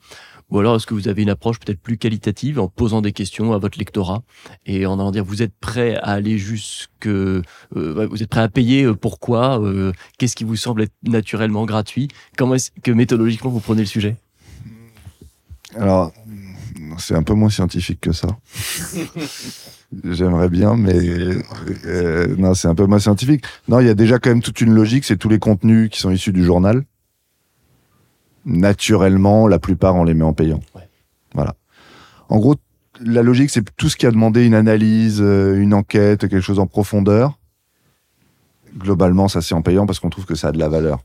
[0.51, 3.53] Ou alors, est-ce que vous avez une approche peut-être plus qualitative en posant des questions
[3.53, 4.21] à votre lectorat
[4.65, 7.41] et en allant dire, vous êtes prêt à aller jusque, euh,
[7.71, 12.09] vous êtes prêt à payer, euh, pourquoi, euh, qu'est-ce qui vous semble être naturellement gratuit?
[12.37, 14.17] Comment est-ce que méthodologiquement vous prenez le sujet?
[15.75, 16.13] Alors,
[16.97, 18.27] c'est un peu moins scientifique que ça.
[20.03, 20.95] J'aimerais bien, mais
[21.85, 23.45] euh, non, c'est un peu moins scientifique.
[23.67, 25.99] Non, il y a déjà quand même toute une logique, c'est tous les contenus qui
[25.99, 26.83] sont issus du journal.
[28.45, 30.59] Naturellement, la plupart, on les met en payant.
[30.75, 30.87] Ouais.
[31.33, 31.55] Voilà.
[32.29, 32.55] En gros,
[33.01, 36.59] la logique, c'est tout ce qui a demandé une analyse, euh, une enquête, quelque chose
[36.59, 37.39] en profondeur.
[38.77, 41.03] Globalement, ça c'est en payant parce qu'on trouve que ça a de la valeur.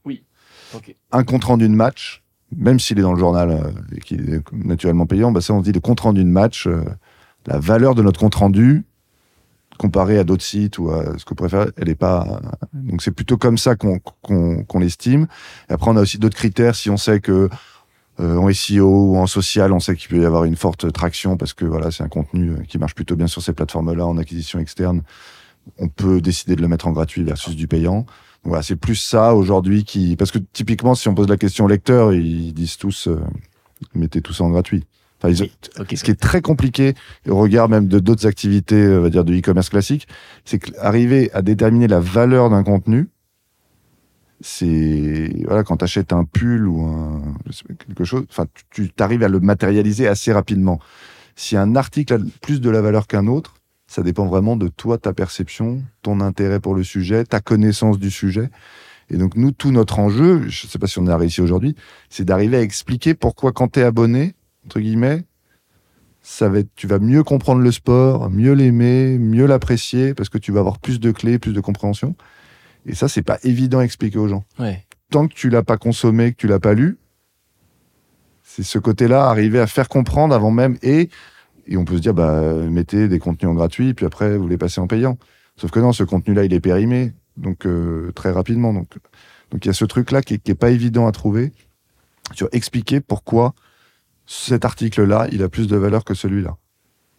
[0.75, 0.95] Ok.
[1.13, 2.23] Un compte rendu de match,
[2.57, 5.61] même s'il est dans le journal euh, et qui est naturellement payant, bah ça on
[5.61, 6.85] dit le compte rendu de match, euh,
[7.47, 8.85] la valeur de notre compte rendu
[9.79, 12.43] comparé à d'autres sites ou à ce que vous préférez, elle est pas.
[12.75, 15.27] Donc c'est plutôt comme ça qu'on l'estime.
[15.71, 17.49] Après on a aussi d'autres critères si on sait que
[18.21, 21.39] euh, en SEO ou en social, on sait qu'il peut y avoir une forte traction
[21.39, 24.19] parce que voilà c'est un contenu euh, qui marche plutôt bien sur ces plateformes-là en
[24.19, 25.03] acquisition externe.
[25.79, 28.05] On peut décider de le mettre en gratuit versus du payant.
[28.45, 31.69] Voilà, c'est plus ça aujourd'hui qui parce que typiquement si on pose la question au
[31.69, 33.21] lecteur, ils disent tous euh,
[33.95, 34.85] mettez tout ça en gratuit.
[35.19, 36.95] Enfin, ils- Oui, ce qui est très compliqué
[37.29, 40.09] au regard même de d'autres activités, euh, on va dire de e-commerce classique,
[40.47, 43.09] c'est qu'arriver à déterminer la valeur d'un contenu,
[44.41, 48.47] c'est voilà quand tu achètes un pull ou un je sais pas, quelque chose, enfin
[48.71, 50.81] tu t'arrives à le matérialiser assez rapidement.
[51.37, 53.55] Si un article a plus de la valeur qu'un autre,
[53.91, 58.09] ça dépend vraiment de toi, ta perception, ton intérêt pour le sujet, ta connaissance du
[58.09, 58.49] sujet.
[59.11, 61.75] Et donc nous, tout notre enjeu, je sais pas si on a réussi aujourd'hui,
[62.09, 65.25] c'est d'arriver à expliquer pourquoi quand tu es abonné, entre guillemets,
[66.23, 70.39] ça va être, tu vas mieux comprendre le sport, mieux l'aimer, mieux l'apprécier, parce que
[70.39, 72.15] tu vas avoir plus de clés, plus de compréhension.
[72.87, 74.45] Et ça, c'est pas évident à expliquer aux gens.
[74.61, 74.87] Ouais.
[75.11, 76.97] Tant que tu l'as pas consommé, que tu l'as pas lu,
[78.45, 81.11] c'est ce côté-là, arriver à faire comprendre avant même, et,
[81.67, 84.59] et on peut se dire, bah, mettez des contenus en gratuit, puis après, vous les
[84.59, 85.19] passez en payant.
[85.57, 88.73] Sauf que non, ce contenu-là, il est périmé, donc euh, très rapidement.
[88.73, 88.89] Donc,
[89.51, 91.53] donc il y a ce truc-là qui, est- qui est pas évident à trouver,
[92.35, 93.55] sur expliquer pourquoi
[94.27, 96.57] cet article-là, il a plus de valeur que celui-là.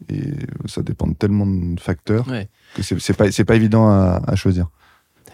[0.10, 0.22] Et
[0.66, 2.50] ça dépend de tellement de facteurs Ouais.
[2.76, 4.68] que c'est pas, pas évident à, à choisir.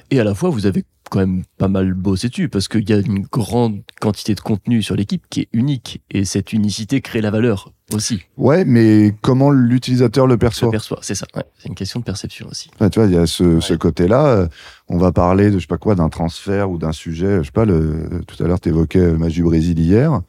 [0.09, 2.93] Et à la fois, vous avez quand même pas mal bossé dessus parce qu'il y
[2.93, 7.21] a une grande quantité de contenu sur l'équipe qui est unique et cette unicité crée
[7.21, 8.21] la valeur aussi.
[8.37, 11.25] Ouais, mais comment l'utilisateur le perçoit perçois, c'est ça.
[11.35, 12.69] Ouais, c'est une question de perception aussi.
[12.75, 13.79] Enfin, tu vois, il y a ce, ce Ouais.
[13.79, 14.25] côté-là.
[14.27, 14.47] euh,
[14.89, 17.37] On va parler de, je sais pas quoi, d'un transfert ou d'un sujet.
[17.39, 20.21] Je sais pas, le, tout à l'heure, tu évoquais le match du Brésil hier.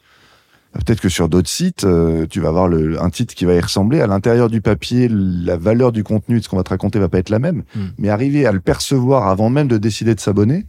[0.71, 3.59] Peut-être que sur d'autres sites, euh, tu vas avoir le, un titre qui va y
[3.59, 4.01] ressembler.
[4.01, 7.09] À l'intérieur du papier, la valeur du contenu de ce qu'on va te raconter va
[7.09, 7.63] pas être la même.
[7.75, 7.87] Hmm.
[7.97, 10.65] Mais arriver à le percevoir avant même de décider de s'abonner,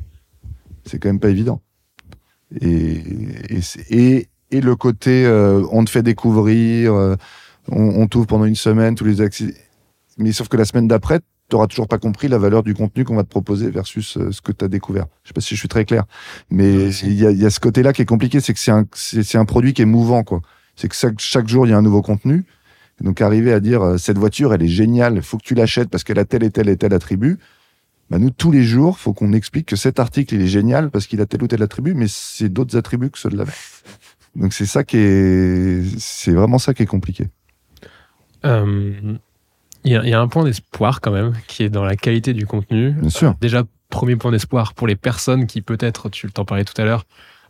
[0.86, 1.60] c'est quand même pas évident.
[2.62, 3.02] Et,
[3.50, 3.60] et,
[3.90, 7.16] et, et le côté, euh, on te fait découvrir, euh,
[7.70, 9.54] on, on t'ouvre pendant une semaine tous les accès.
[10.18, 13.04] Mais sauf que la semaine d'après, tu n'auras toujours pas compris la valeur du contenu
[13.04, 15.06] qu'on va te proposer versus euh, ce que tu as découvert.
[15.24, 16.04] Je sais pas si je suis très clair,
[16.50, 18.70] mais il y a, il y a ce côté-là qui est compliqué, c'est que c'est
[18.70, 20.40] un, c'est c'est un produit qui est mouvant, quoi.
[20.76, 22.44] C'est que chaque, chaque jour, il y a un nouveau contenu.
[23.00, 25.88] Et donc, arriver à dire, cette voiture, elle est géniale, il faut que tu l'achètes
[25.88, 27.38] parce qu'elle a tel et tel et tel attribut.
[28.10, 31.06] Bah, nous, tous les jours, faut qu'on explique que cet article, il est génial parce
[31.06, 33.44] qu'il a tel ou tel attribut, mais c'est d'autres attributs que ceux de la.
[34.36, 37.28] Donc, c'est ça qui est, c'est vraiment ça qui est compliqué.
[38.44, 39.16] Euh,
[39.84, 41.96] Il y, a- il y a un point d'espoir quand même qui est dans la
[41.96, 42.90] qualité du contenu.
[42.92, 43.34] Bien sûr.
[43.40, 47.04] Déjà, premier point d'espoir pour les personnes qui peut-être, tu t'en parlais tout à l'heure,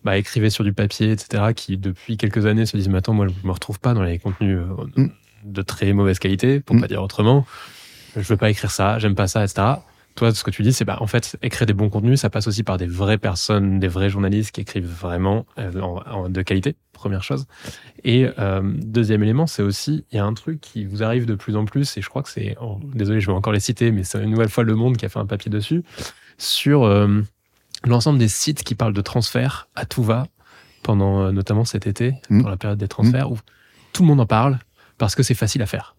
[0.04, 3.26] bah, écrivaient sur du papier, etc., qui depuis quelques années se disent, mais attends, moi
[3.26, 5.08] je me retrouve pas dans les contenus euh, Mm.
[5.44, 6.80] de très mauvaise qualité, pour Mm.
[6.82, 7.44] pas dire autrement.
[8.14, 9.62] Je veux pas écrire ça, j'aime pas ça, etc.
[10.20, 12.46] Toi, ce que tu dis, c'est bah, en fait, écrire des bons contenus, ça passe
[12.46, 16.42] aussi par des vraies personnes, des vrais journalistes qui écrivent vraiment euh, en- en- de
[16.42, 17.46] qualité, première chose.
[18.04, 21.34] Et euh, deuxième élément, c'est aussi, il y a un truc qui vous arrive de
[21.34, 23.92] plus en plus, et je crois que c'est, oh, désolé, je vais encore les citer,
[23.92, 25.82] mais c'est une nouvelle fois Le Monde qui a fait un papier dessus,
[26.36, 27.22] sur euh,
[27.86, 30.26] l'ensemble des sites qui parlent de transfert à tout va,
[30.82, 32.42] pendant notamment cet été, Mm.
[32.42, 33.38] dans la période des transferts, où
[33.94, 34.58] tout le monde en parle
[34.98, 35.96] parce que c'est facile à faire.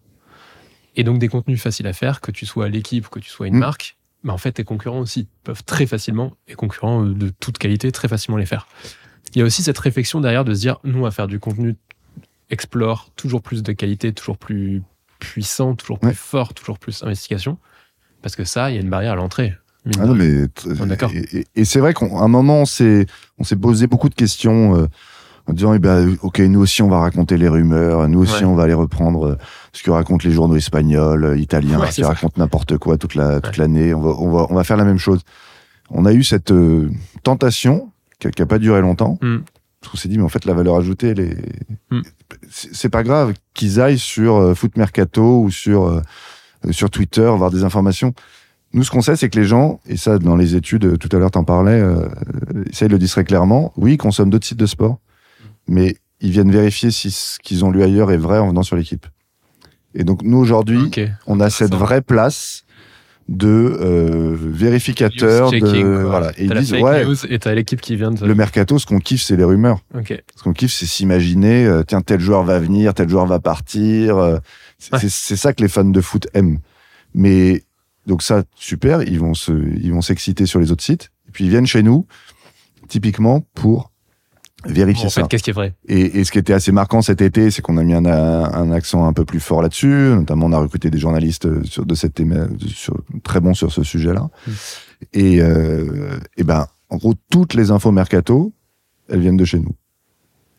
[0.94, 3.56] Et donc des contenus faciles à faire, que tu sois l'équipe, que tu sois une
[3.56, 3.58] Mm.
[3.58, 7.90] marque, mais en fait, tes concurrents aussi peuvent très facilement, et concurrents de toute qualité,
[7.92, 8.66] très facilement les faire.
[9.34, 11.76] Il y a aussi cette réflexion derrière de se dire, nous, à faire du contenu
[12.50, 14.82] explore, toujours plus de qualité, toujours plus
[15.18, 16.14] puissant, toujours plus Ouais.
[16.14, 17.58] fort, toujours plus investigation.
[18.20, 19.54] Parce que ça, il y a une barrière à l'entrée.
[19.98, 21.10] Ah non, mais t- On est d'accord.
[21.56, 23.06] Et, c'est vrai qu'à un moment, on s'est,
[23.38, 24.86] on s'est posé beaucoup de questions euh,
[25.46, 28.44] en disant, eh ben, ok, nous aussi, on va raconter les rumeurs, nous aussi, Ouais.
[28.44, 29.38] on va aller reprendre euh,
[29.72, 33.40] ce que racontent les journaux espagnols, euh, italiens, Ouais, qui racontent n'importe quoi toute la
[33.40, 33.62] toute Ouais.
[33.64, 33.92] l'année.
[33.94, 35.20] On va, on va, on va faire la même chose.
[35.90, 36.90] On a eu cette euh,
[37.24, 39.18] tentation qui a, qui a pas duré longtemps.
[39.20, 39.38] Mm.
[39.80, 41.36] Parce qu'on s'est dit, mais en fait, la valeur ajoutée, elle est...
[41.90, 42.02] Mm.
[42.48, 46.00] c'est pas grave qu'ils aillent sur euh, Foot Mercato ou sur euh,
[46.70, 48.14] sur Twitter voir des informations.
[48.74, 51.18] Nous, ce qu'on sait, c'est que les gens, et ça, dans les études, tout à
[51.18, 52.06] l'heure, t'en parlais, euh,
[52.72, 54.98] ça, ils le disent très clairement, oui, ils consomment d'autres sites de sport,
[55.68, 58.76] mais ils viennent vérifier si ce qu'ils ont lu ailleurs est vrai en venant sur
[58.76, 59.06] l'équipe.
[59.94, 60.90] Et donc, nous, aujourd'hui,
[61.26, 62.64] on a cette vraie place
[63.28, 66.32] de euh, vérificateur, de, voilà.
[66.38, 68.24] Et ils disent, ouais, news et t'as l'équipe qui vient de.
[68.26, 69.78] le mercato, ce qu'on kiffe, c'est les rumeurs.
[69.94, 70.20] Ok.
[70.36, 74.16] Ce qu'on kiffe, c'est s'imaginer, euh, tiens, tel joueur va venir, tel joueur va partir.
[74.16, 74.38] euh,
[74.78, 74.98] c'est Ouais.
[75.00, 76.58] c'est- c'est ça que les fans de foot aiment.
[77.14, 77.62] Mais
[78.06, 81.10] donc ça, super, ils vont se, ils vont s'exciter sur les autres sites.
[81.28, 82.06] Et puis ils viennent chez nous,
[82.88, 83.91] typiquement pour
[84.66, 85.22] vérifier en ça.
[85.24, 85.74] qu'est-ce qui est vrai?
[85.88, 88.70] Et, et ce qui était assez marquant cet été, c'est qu'on a mis un, un
[88.72, 89.86] accent un peu plus fort là-dessus.
[90.14, 93.72] Notamment, on a recruté des journalistes euh, sur, de cette thème, sur, très bons sur
[93.72, 94.28] ce sujet-là.
[94.46, 94.50] Mm.
[95.14, 98.52] Et, euh, et ben, en gros, toutes les infos mercato,
[99.08, 99.74] elles viennent de chez nous.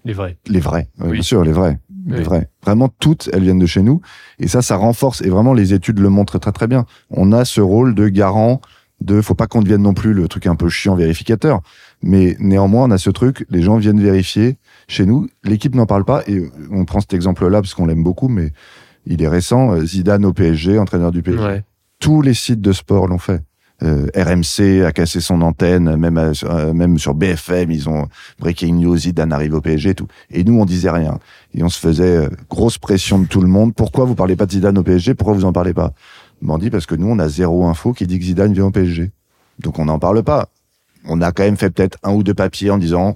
[0.06, 0.38] Les vrais.
[0.48, 1.14] Les vrais, Oui.
[1.14, 2.24] bien sûr, les vrais, les Oui.
[2.24, 2.50] vrais.
[2.62, 4.02] Vraiment toutes, elles viennent de chez nous.
[4.38, 5.22] Et ça, ça renforce.
[5.22, 6.86] Et vraiment, les études le montrent très très bien.
[7.10, 8.60] On a ce rôle de garant.
[9.04, 11.62] De, faut pas qu'on devienne non plus le truc un peu chiant vérificateur,
[12.02, 13.46] mais néanmoins on a ce truc.
[13.50, 15.28] Les gens viennent vérifier chez nous.
[15.44, 16.42] L'équipe n'en parle pas et
[16.72, 18.52] on prend cet exemple-là parce qu'on l'aime beaucoup, mais
[19.06, 19.74] il est récent.
[19.74, 21.64] euh, Zidane au PSG, entraîneur du PSG Ouais.
[22.00, 23.42] tous les sites de sport l'ont fait.
[23.82, 28.08] Euh, RMC a cassé son antenne, même euh, même sur BFM, ils ont
[28.40, 30.08] breaking news, Zidane arrive au PSG et tout.
[30.30, 31.20] Et nous, on disait rien.
[31.54, 33.74] Et on se faisait euh, grosse pression de tout le monde.
[33.76, 35.92] Pourquoi vous parlez pas de Zidane au PSG Pourquoi vous en parlez pas?
[36.48, 38.72] On dit parce que nous, on a zéro info qui dit que Zidane vient au
[38.72, 39.12] PSG.
[39.60, 40.50] Donc on n'en parle pas.
[41.06, 43.16] On a quand même fait peut-être un ou deux papiers en disant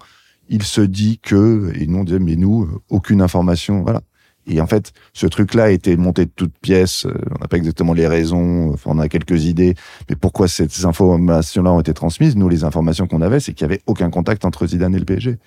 [0.50, 4.02] il se dit que et nous on disait mais nous euh, aucune information voilà.
[4.50, 7.06] Et en fait, ce truc-là a été monté de toutes pièces.
[7.06, 8.72] Euh, On n'a pas exactement les raisons.
[8.74, 9.76] Enfin, on a quelques idées.
[10.10, 12.38] Mais pourquoi ces informations-là ont été transmises?
[12.38, 15.06] Nous, les informations qu'on avait, c'est qu'il y avait aucun contact entre Zidane et le
[15.06, 15.38] PSG.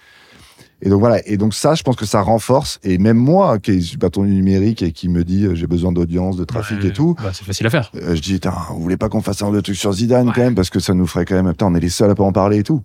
[0.83, 1.27] Et donc voilà.
[1.29, 2.79] Et donc ça, je pense que ça renforce.
[2.83, 5.93] Et même moi, qui suis patron du numérique et qui me dit euh, j'ai besoin
[5.93, 6.87] d'audience, de trafic Ouais.
[6.89, 7.91] et tout, Bah, c'est facile à faire.
[7.97, 10.33] euh, je dis, vous voulez pas qu'on fasse un deux trucs sur Zidane Ouais.
[10.35, 12.15] quand même, parce que ça nous ferait quand même, putain, on est les seuls à
[12.15, 12.83] pas en parler et tout.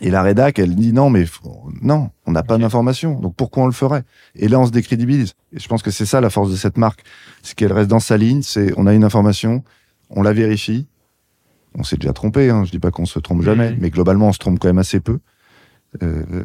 [0.00, 2.62] Et la rédac, elle dit non, mais faut- non, on n'a pas Ok.
[2.62, 3.20] d'informations.
[3.20, 4.04] Donc pourquoi on le ferait?
[4.34, 5.34] Et là, on se décrédibilise.
[5.52, 7.02] Et je pense que c'est ça la force de cette marque,
[7.42, 8.40] c'est qu'elle reste dans sa ligne.
[8.42, 9.62] C'est on a une information,
[10.08, 10.86] on la vérifie.
[11.78, 12.48] On s'est déjà trompé.
[12.50, 14.78] Hein, je dis pas qu'on se trompe jamais, mais globalement, on se trompe quand même
[14.78, 15.18] assez peu.
[16.02, 16.44] Euh,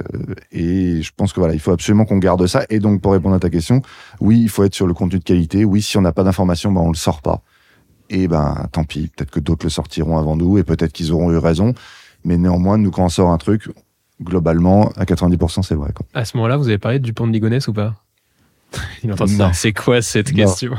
[0.52, 2.66] et je pense que voilà, il faut absolument qu'on garde ça.
[2.70, 3.82] Et donc, pour répondre à ta question,
[4.20, 5.64] oui, il faut être sur le contenu de qualité.
[5.64, 7.42] Oui, si on n'a pas d'informations, ben on le sort pas.
[8.10, 9.10] Et ben, tant pis.
[9.16, 11.74] Peut-être que d'autres le sortiront avant nous, et peut-être qu'ils auront eu raison.
[12.24, 13.70] Mais néanmoins, nous, quand on sort un truc,
[14.22, 15.92] globalement, à 90%, c'est vrai.
[16.14, 17.96] À ce moment-là, vous avez parlé du pont de Ligonnès ou pas?
[19.04, 19.54] Il entend ça.
[19.54, 20.44] C'est quoi cette Non.
[20.44, 20.74] question?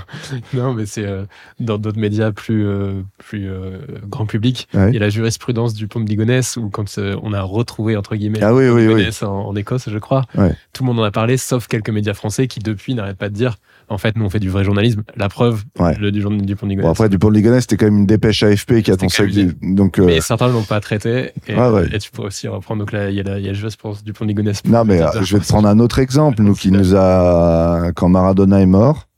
[0.53, 1.25] Non, mais c'est euh,
[1.59, 4.69] dans d'autres médias plus, euh, plus euh, grand public.
[4.75, 4.89] Ouais.
[4.91, 7.97] Il y a la jurisprudence du pont de Ligonnès où quand euh, on a retrouvé
[7.97, 10.25] entre guillemets Ah oui, le pont de oui, en, en Écosse, je crois.
[10.37, 10.55] Ouais.
[10.73, 13.35] Tout le monde en a parlé, sauf quelques médias français qui depuis n'arrêtent pas de
[13.35, 13.57] dire
[13.89, 15.03] en fait, nous on fait du vrai journalisme.
[15.17, 15.97] La preuve, Ouais.
[15.99, 16.83] le du, du pont de Ligonnès.
[16.87, 18.97] Bon, après, du pont de Ligonnès, c'était quand même une dépêche AFP qui a C'était
[18.97, 19.29] ton sac.
[19.31, 21.31] quand même du- Donc, euh, mais certains ne l'ont pas traité.
[21.47, 21.89] Et, Ouais, ouais.
[21.95, 22.81] et tu pourrais aussi reprendre.
[22.81, 24.63] Donc là, il y a y a la jurisprudence du pont de Ligonnès.
[24.65, 26.43] non, mais euh, je vais te prendre un autre exemple.
[26.43, 29.09] Nous, qui nous a, quand Maradona est mort,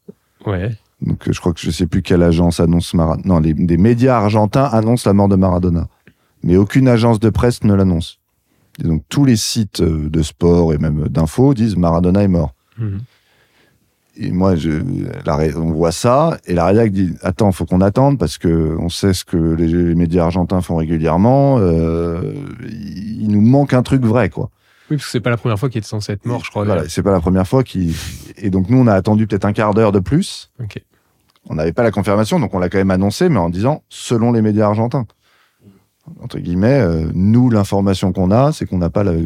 [0.47, 0.71] Ouais.
[1.03, 3.29] donc euh, je crois que je sais plus quelle agence annonce Maradona.
[3.29, 5.89] Non, les, des médias argentins annoncent la mort de Maradona.
[6.43, 8.19] Mais aucune agence de presse ne l'annonce.
[8.83, 12.55] Et donc, tous les sites de sport et même d'infos disent Maradona est mort.
[12.79, 13.01] Mhm.
[14.23, 14.71] Et moi, je,
[15.25, 18.77] la, ré- on voit ça, et la rédac dit Attends, faut qu'on attende parce que
[18.79, 21.57] on sait ce que les, les médias argentins font régulièrement.
[21.59, 22.35] euh,
[22.69, 24.51] il, il nous manque un truc vrai, quoi.
[24.91, 26.65] Oui, parce que c'est pas la première fois qu'il était censé être mort, je crois.
[26.65, 27.95] Voilà, c'est pas la première fois qu'il.
[28.37, 30.51] Et donc, nous, on a attendu peut-être un quart d'heure de plus.
[31.49, 34.33] On n'avait pas la confirmation, donc on l'a quand même annoncé, mais en disant selon
[34.33, 35.07] les médias argentins.
[36.21, 39.13] Entre guillemets, euh, nous, l'information qu'on a, c'est qu'on n'a pas la.
[39.13, 39.21] la-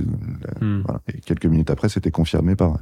[0.60, 0.82] Hmm.
[0.84, 1.00] voilà.
[1.12, 2.76] Et quelques minutes après, c'était confirmé par,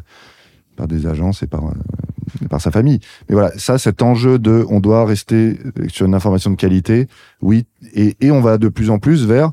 [0.83, 2.99] par des agences et par, euh, par sa famille.
[3.29, 7.07] Mais voilà, ça, cet enjeu de on doit rester sur une information de qualité,
[7.41, 9.53] oui, et, et on va de plus en plus vers.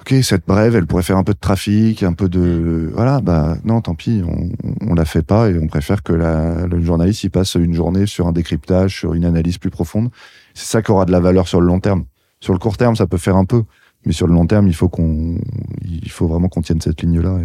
[0.00, 3.56] Ok, cette brève, elle pourrait faire un peu de trafic, un peu de voilà, bah
[3.64, 4.48] non, tant pis, on,
[4.90, 8.06] on la fait pas et on préfère que la, le journaliste il passe une journée
[8.06, 10.10] sur un décryptage, sur une analyse plus profonde.
[10.54, 12.04] C'est ça qui aura de la valeur sur le long terme.
[12.40, 13.62] Sur le court terme, ça peut faire un peu,
[14.06, 15.38] mais sur le long terme, il faut qu'on,
[15.84, 17.38] il faut vraiment qu'on tienne cette ligne-là.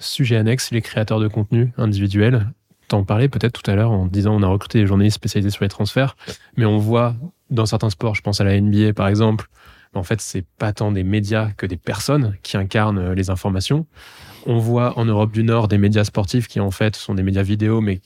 [0.00, 2.50] Sujet annexe, les créateurs de contenu individuels.
[2.88, 5.62] T'en parlais peut-être tout à l'heure en disant on a recruté des journalistes spécialisés sur
[5.62, 6.16] les transferts,
[6.56, 7.14] mais on voit
[7.50, 9.48] dans certains sports, je pense à la NBA par exemple,
[9.94, 13.86] en fait c'est pas tant des médias que des personnes qui incarnent les informations.
[14.46, 17.42] On voit en Europe du Nord des médias sportifs qui en fait sont des médias
[17.42, 18.00] vidéo, mais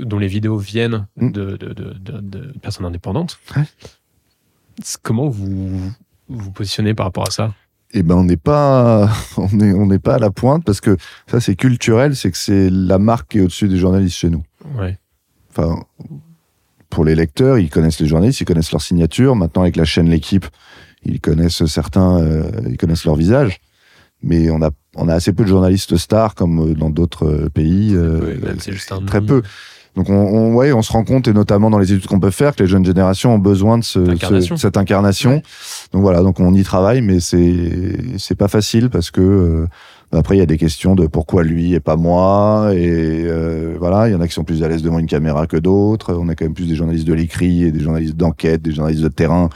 [0.00, 1.30] dont les vidéos viennent Mm.
[1.32, 3.38] de, de, de, de- de personnes indépendantes.
[3.56, 3.62] Ouais.
[5.02, 5.92] Comment vous
[6.28, 7.54] vous positionnez par rapport à ça?
[7.98, 10.96] Eh ben, on n'est pas, on est, on n'est pas à la pointe parce que
[11.26, 14.42] ça, c'est culturel, c'est que c'est la marque qui est au-dessus des journalistes chez nous.
[14.78, 14.98] Ouais.
[15.50, 15.82] Enfin,
[16.90, 19.34] pour les lecteurs, ils connaissent les journalistes, ils connaissent leur signature.
[19.34, 20.46] Maintenant, avec la chaîne L'équipe,
[21.04, 23.60] ils connaissent certains, euh, ils connaissent leur visage.
[24.22, 27.48] Mais on a, on a assez peu de journalistes stars comme euh, dans d'autres euh,
[27.48, 27.94] pays.
[27.94, 29.26] euh, c'est juste un très nom.
[29.26, 29.42] peu.
[29.96, 32.30] Donc on, on, ouais, on se rend compte, et notamment dans les études qu'on peut
[32.30, 33.98] faire, que les jeunes générations ont besoin de ce,
[34.56, 35.42] cette incarnation.
[35.92, 39.66] Donc voilà, donc on y travaille, mais c'est c'est pas facile parce que euh,
[40.12, 44.08] après il y a des questions de pourquoi lui et pas moi, et euh, voilà,
[44.08, 46.14] il y en a qui sont plus à l'aise devant une caméra que d'autres.
[46.14, 49.02] On a quand même plus des journalistes de l'écrit et des journalistes d'enquête, des journalistes
[49.02, 49.48] de terrain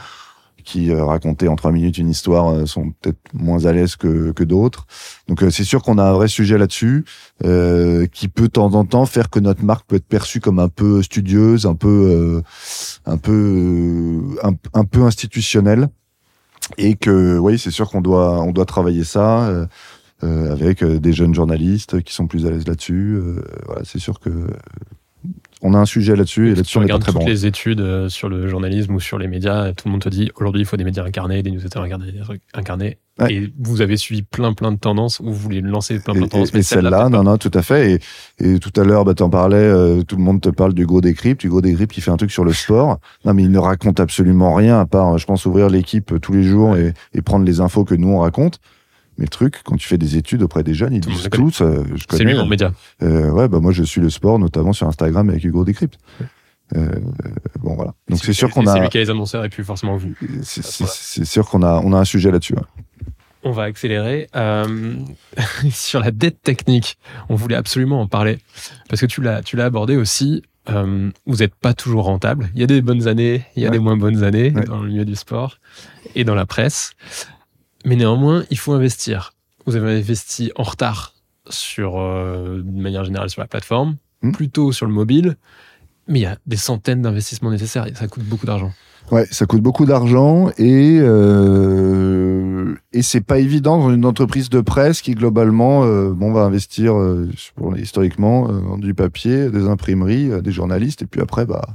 [0.63, 4.31] qui euh, raconter en trois minutes une histoire euh, sont peut-être moins à l'aise que,
[4.31, 4.85] que d'autres.
[5.27, 7.05] Donc euh, c'est sûr qu'on a un vrai sujet là-dessus
[7.41, 10.69] qui peut de temps en temps faire que notre marque peut être perçue comme un
[10.69, 12.43] peu studieuse, un peu
[13.05, 15.89] un peu un, peu institutionnelle
[16.77, 19.67] et que oui c'est sûr qu'on doit on doit travailler ça
[20.21, 23.19] avec des jeunes journalistes qui sont plus à l'aise là-dessus.
[23.65, 24.29] Voilà c'est sûr que
[25.61, 27.27] on a un sujet là-dessus et Tu là-dessus on pas regardes très toutes bon.
[27.27, 30.31] les études euh, sur le journalisme ou sur les médias, tout le monde te dit
[30.35, 32.97] aujourd'hui il faut des médias incarnés, des newsletters incarnés, des trucs incarnés.
[33.19, 33.33] Ouais.
[33.33, 36.27] Et vous avez suivi plein plein de tendances, ou vous voulez lancer plein plein de
[36.29, 37.99] tendances, et- et celle-là, non, non, tout à fait.
[38.39, 40.85] Et, et tout à l'heure, bah, t'en parlais, euh, tout le monde te parle du
[40.85, 42.99] gros décrypte, du gros décrypte qui fait un truc sur le sport.
[43.25, 46.43] Non, mais il ne raconte absolument rien à part, je pense, ouvrir l'équipe tous les
[46.43, 48.59] jours et, et prendre les infos que nous on raconte.
[49.21, 51.83] Mais le truc, quand tu fais des études auprès des jeunes, ils disent tous, euh,
[52.09, 52.73] C'est lui mon média.
[53.03, 55.99] euh, ouais, bah moi je suis le sport, notamment sur Instagram avec Hugo Décrypte.
[56.75, 56.89] Euh,
[57.59, 57.93] bon voilà.
[58.09, 60.13] Donc c'est sûr qu'on C'est a, lui qui a les annonceurs et puis forcément vous.
[60.41, 62.55] c'est c'est- c'est sûr qu'on a, on a un sujet là-dessus.
[62.55, 62.63] ouais.
[63.43, 64.27] On va accélérer.
[64.35, 64.95] Euh,
[65.71, 66.97] sur la dette technique,
[67.29, 68.39] on voulait absolument en parler.
[68.89, 70.41] Parce que tu l'as, tu l'as abordé aussi.
[70.69, 72.49] euh, vous n'êtes pas toujours rentable.
[72.55, 73.77] Il y a des bonnes années, il y a Ouais.
[73.77, 74.63] des moins bonnes années Ouais.
[74.65, 75.57] dans le milieu du sport
[76.15, 76.91] et dans la presse.
[77.85, 79.33] Mais néanmoins, il faut investir.
[79.65, 81.13] Vous avez investi en retard
[81.49, 84.31] sur, euh, de manière générale sur la plateforme, Hmm.
[84.33, 85.35] plutôt sur le mobile.
[86.07, 88.71] Mais il y a des centaines d'investissements nécessaires et ça coûte beaucoup d'argent.
[89.11, 94.61] Ouais, ça coûte beaucoup d'argent et euh, et c'est pas évident dans une entreprise de
[94.61, 100.29] presse qui globalement euh, bon va investir euh, pour- historiquement dans du papier, des imprimeries,
[100.41, 101.65] des journalistes et puis après bah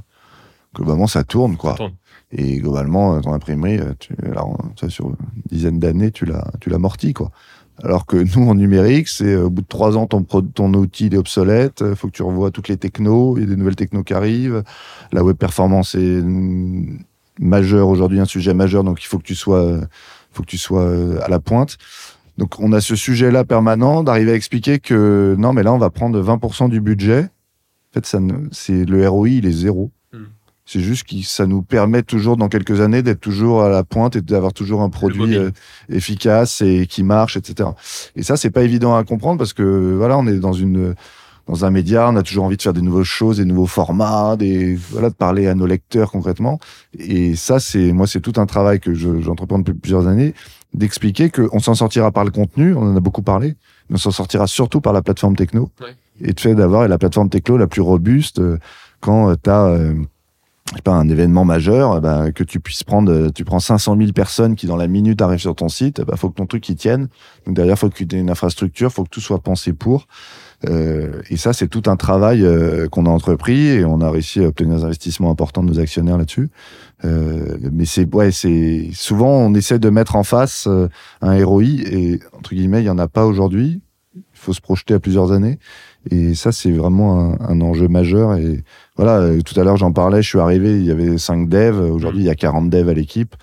[0.75, 1.71] globalement ça tourne quoi.
[1.71, 1.93] Ça tourne.
[2.31, 4.57] Et globalement euh, ton imprimerie euh, tu, alors,
[4.89, 5.15] sur une
[5.49, 7.31] dizaine d'années tu l'as tu l'amortis quoi.
[7.81, 11.07] Alors que nous en numérique c'est euh, au bout de trois ans ton ton outil
[11.07, 13.55] il est obsolète, il faut que tu revoies toutes les technos, il y a des
[13.55, 14.63] nouvelles technos qui arrivent,
[15.13, 16.99] la web performance est mm,
[17.39, 19.79] majeur aujourd'hui, un sujet majeur, donc il faut que tu sois,
[20.31, 20.91] faut que tu sois
[21.23, 21.77] à la pointe.
[22.37, 25.89] Donc on a ce sujet-là permanent d'arriver à expliquer que non, mais là on va
[25.89, 27.29] prendre 20% du budget.
[27.91, 28.19] En fait, ça,
[28.51, 29.91] c'est le ROI, il est zéro.
[30.69, 34.17] C'est juste que ça nous permet toujours dans quelques années d'être toujours à la pointe
[34.17, 35.51] et d'avoir toujours un produit euh,
[35.87, 37.69] efficace et qui marche, etc.
[38.17, 40.93] Et ça, c'est pas évident à comprendre parce que voilà, on est dans une
[41.47, 44.35] dans un média, on a toujours envie de faire des nouvelles choses, des nouveaux formats,
[44.35, 46.59] des voilà, de parler à nos lecteurs concrètement.
[46.99, 50.33] Et ça, c'est moi, c'est tout un travail que je- j'entreprends depuis plusieurs années,
[50.73, 53.55] d'expliquer qu'on s'en sortira par le contenu, on en a beaucoup parlé,
[53.89, 55.71] mais on s'en sortira surtout par la plateforme techno.
[55.79, 55.95] Ouais.
[56.19, 58.57] Et de fait d'avoir la plateforme techno la plus robuste euh,
[58.99, 59.67] quand tu as
[60.83, 64.55] pas un événement majeur, bah, que tu puisses prendre, euh, tu prends 500 000 personnes
[64.55, 67.07] qui dans la minute arrivent sur ton site, bah, faut que ton truc y tienne.
[67.45, 70.07] Donc derrière, faut que tu aies une infrastructure, faut que tout soit pensé pour.
[70.67, 74.43] Euh, et ça, c'est tout un travail euh, qu'on a entrepris et on a réussi
[74.43, 76.49] à obtenir des investissements importants de nos actionnaires là-dessus.
[77.05, 80.87] Euh, mais c'est ouais, c'est souvent on essaie de mettre en face euh,
[81.21, 83.81] un ROI et entre guillemets, il y en a pas aujourd'hui.
[84.15, 85.59] Il faut se projeter à plusieurs années.
[86.11, 88.35] Et ça, c'est vraiment un, un enjeu majeur.
[88.35, 88.63] Et
[88.95, 91.79] voilà, tout à l'heure, j'en parlais, je suis arrivé, il y avait 5 devs.
[91.79, 93.35] Aujourd'hui, il y a 40 devs à l'équipe.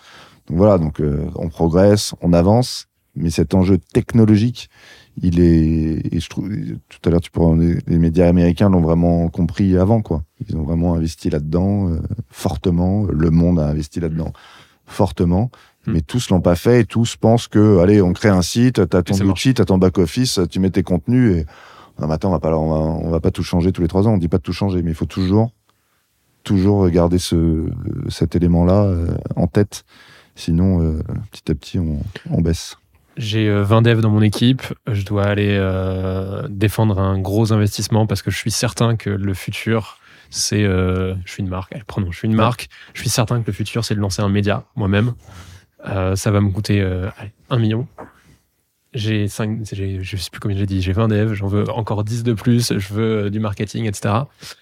[0.49, 2.87] Donc voilà, donc euh, on progresse, on avance.
[3.17, 4.69] Mais cet enjeu technologique,
[5.23, 6.51] il est, et je trouve,
[6.89, 7.31] tout à l'heure, tu
[7.87, 10.25] les, médias américains l'ont vraiment compris avant, quoi.
[10.49, 13.05] Ils ont vraiment investi là-dedans, euh, fortement.
[13.05, 14.33] Le monde a investi là-dedans,
[14.85, 15.53] fortement.
[15.87, 15.93] Hmm.
[15.93, 19.03] Mais tous l'ont pas fait et tous pensent que, allez, on crée un site, t'as
[19.03, 21.47] ton outil, t'as ton back-office, tu mets tes contenus et,
[21.99, 23.89] non, mais attends, on va pas, on va, on va pas tout changer tous les
[23.89, 24.15] trois ans.
[24.15, 25.53] On dit pas de tout changer, mais il faut toujours
[26.43, 27.71] toujours garder ce,
[28.09, 28.95] cet élément-là
[29.35, 29.85] en tête.
[30.37, 30.99] Sinon,
[31.31, 32.77] petit à petit, on, on baisse.
[33.17, 34.63] J'ai 20 devs dans mon équipe.
[34.87, 35.59] Je dois aller
[36.51, 40.65] défendre un gros investissement parce que je suis certain que le futur, c'est.
[40.65, 41.73] je suis une marque.
[41.73, 42.69] Allez, prenons, je suis une marque.
[42.93, 45.15] Je suis certain que le futur, c'est de lancer un média moi-même.
[45.85, 47.89] ça va me coûter allez, 1 million
[48.95, 52.23] j'ai 5, je sais plus combien j'ai dit, j'ai 20 devs, j'en veux encore 10
[52.23, 54.15] de plus, je veux euh, du marketing, etc.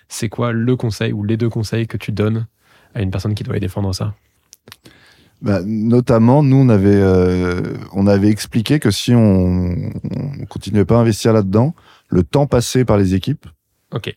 [0.09, 2.47] C'est quoi le conseil ou les deux conseils que tu donnes
[2.95, 4.15] à une personne qui doit y défendre ça?
[5.43, 7.63] Bah, notamment, nous, on avait, euh,
[7.93, 11.75] on avait expliqué que si on, on continuait pas à investir là-dedans,
[12.09, 13.47] le temps passé par les équipes,
[13.93, 14.17] ok,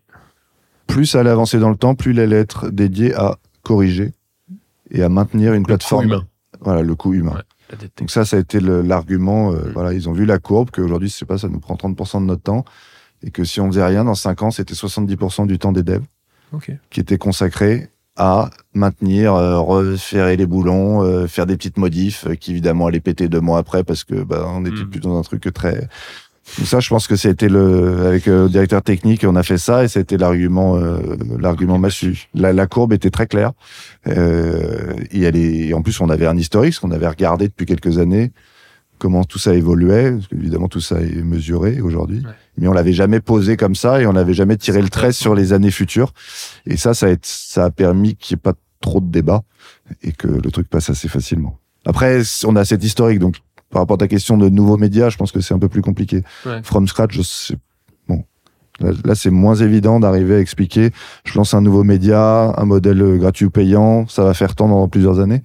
[0.87, 4.13] plus ça allait avancer dans le temps, plus il allait être dédié à corriger
[4.91, 6.03] et à maintenir une le plateforme.
[6.03, 6.27] coût humain.
[6.61, 7.33] Voilà, le coût humain.
[7.33, 7.41] Ouais.
[8.01, 9.51] Donc ça, ça a été l'argument.
[9.53, 12.21] euh, voilà, ils ont vu la courbe qu'aujourd'hui, je sais pas, ça nous prend 30%
[12.21, 12.63] de notre temps
[13.23, 16.03] et que si on faisait rien dans 5 ans, c'était 70% du temps des devs
[16.91, 22.51] qui était consacré à maintenir, euh, refaire les boulons, euh, faire des petites modifs qui
[22.51, 24.89] évidemment allaient péter deux mois après parce que bah, on était Mm.
[24.89, 25.89] plus dans un truc très.
[26.57, 29.57] Donc ça, je pense que c'était le avec euh, le directeur technique, on a fait
[29.57, 30.99] ça et c'était l'argument, euh,
[31.39, 32.27] l'argument massu.
[32.33, 33.51] La, la courbe était très claire.
[34.07, 37.65] Euh, et elle est, et en plus, on avait un historique, qu'on avait regardé depuis
[37.65, 38.31] quelques années
[38.97, 40.11] comment tout ça évoluait.
[40.11, 42.31] Parce qu'évidemment, tout ça est mesuré aujourd'hui, Ouais.
[42.57, 45.35] mais on l'avait jamais posé comme ça et on n'avait jamais tiré le trait sur
[45.35, 46.13] les années futures.
[46.65, 49.41] Et ça, ça a, ça a permis qu'il n'y ait pas trop de débat
[50.03, 51.59] et que le truc passe assez facilement.
[51.85, 53.35] Après, on a cet historique, donc
[53.75, 55.81] par rapport à ta question de nouveaux médias, je pense que c'est un peu plus
[55.81, 56.23] compliqué.
[56.45, 56.61] Ouais.
[56.63, 57.55] From scratch, je sais,
[58.79, 60.91] là, c'est moins évident d'arriver à expliquer.
[61.25, 64.69] Je lance un nouveau média, un modèle euh, gratuit ou payant, ça va faire tant
[64.69, 65.43] dans plusieurs années.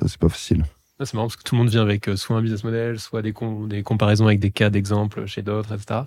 [0.00, 0.64] Ça, c'est pas facile.
[0.98, 2.98] Ah, C'est marrant parce que tout le monde vient avec euh, soit un business model,
[2.98, 6.00] soit des, com- des comparaisons avec des cas d'exemple chez d'autres, etc.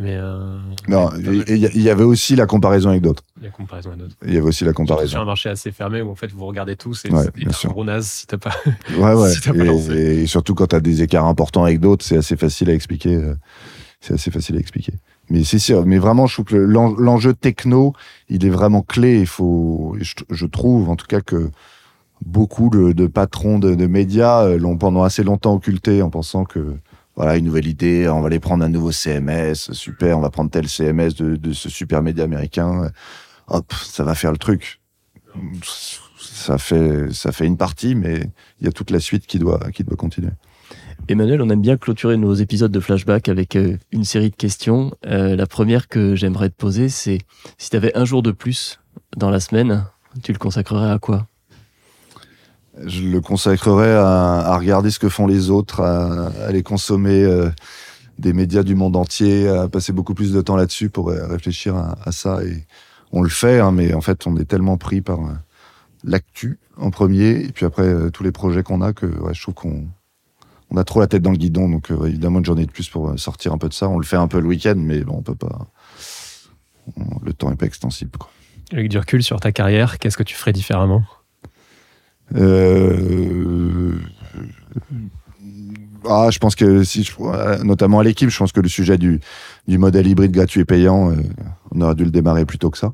[0.00, 0.56] Mais euh,
[0.88, 1.44] Non, y,
[1.74, 3.22] il y avait aussi la comparaison avec d'autres.
[3.44, 4.16] La comparaison à d'autres.
[4.26, 5.20] Il y avait aussi la Sur comparaison.
[5.20, 7.84] un marché assez fermé où en fait vous regardez tous et Ouais, c'est un gros
[7.84, 8.54] naze si t'as pas.
[8.98, 9.30] Ouais, ouais.
[9.34, 9.92] Si pas et, lancé.
[9.92, 13.14] et surtout quand tu as des écarts importants avec d'autres, c'est assez facile à expliquer.
[13.14, 13.34] euh,
[14.00, 14.92] C'est assez facile à expliquer.
[15.30, 15.86] Mais c'est sûr.
[15.86, 17.94] Mais vraiment, je trouve que l'en- l'enjeu techno,
[18.28, 19.20] il est vraiment clé.
[19.20, 21.50] Il faut, je, trouve, en tout cas, que
[22.24, 26.44] beaucoup de, de patrons de, de médias euh, l'ont pendant assez longtemps occulté en pensant
[26.44, 26.76] que
[27.16, 30.50] voilà une nouvelle idée, on va aller prendre un nouveau CMS, super, on va prendre
[30.50, 32.90] tel CMS de, de ce super média américain,
[33.48, 34.80] hop, ça va faire le truc.
[36.18, 38.30] Ça fait, ça fait une partie, mais
[38.60, 40.30] il y a toute la suite qui doit, qui doit continuer.
[41.08, 44.96] Emmanuel, on aime bien clôturer nos épisodes de flashback avec euh, une série de questions.
[45.06, 47.18] Euh, la première que j'aimerais te poser, c'est
[47.58, 48.80] si tu avais un jour de plus
[49.16, 49.84] dans la semaine,
[50.22, 51.26] tu le consacrerais à quoi?
[52.86, 57.22] Je le consacrerai à, à regarder ce que font les autres, à, à aller consommer
[57.22, 57.50] euh,
[58.18, 61.98] des médias du monde entier, à passer beaucoup plus de temps là-dessus pour réfléchir à,
[62.04, 62.42] à ça.
[62.44, 62.66] Et
[63.16, 65.32] on le fait, hein, mais en fait, on est tellement pris par euh,
[66.02, 69.40] l'actu en premier, et puis après euh, tous les projets qu'on a que ouais, je
[69.40, 69.86] trouve qu'on
[70.70, 71.68] on a trop la tête dans le guidon.
[71.68, 73.88] Donc euh, évidemment, une journée de plus pour sortir un peu de ça.
[73.88, 75.66] On le fait un peu le week-end, mais bon, on peut pas.
[76.96, 78.10] on- le temps est pas extensible.
[78.18, 78.30] Quoi.
[78.72, 81.04] Avec du recul sur ta carrière, qu'est-ce que tu ferais différemment?
[82.34, 83.92] Euh,
[86.06, 89.20] Ah, je pense que si, je- notamment à l'équipe, je pense que le sujet du,
[89.66, 91.16] du modèle hybride gratuit et payant, euh,
[91.70, 92.92] on aurait dû le démarrer plus tôt que ça.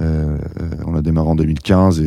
[0.00, 0.38] Euh,
[0.86, 2.04] on l'a démarré en 2015 et,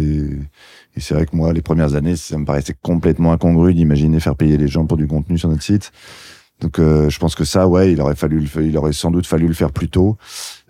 [0.96, 4.36] et c'est vrai que moi, les premières années, ça me paraissait complètement incongru d'imaginer faire
[4.36, 5.92] payer les gens pour du contenu sur notre site.
[6.60, 9.28] Donc, euh, je pense que ça, ouais, il aurait fallu, le il aurait sans doute
[9.28, 10.18] fallu le faire plus tôt.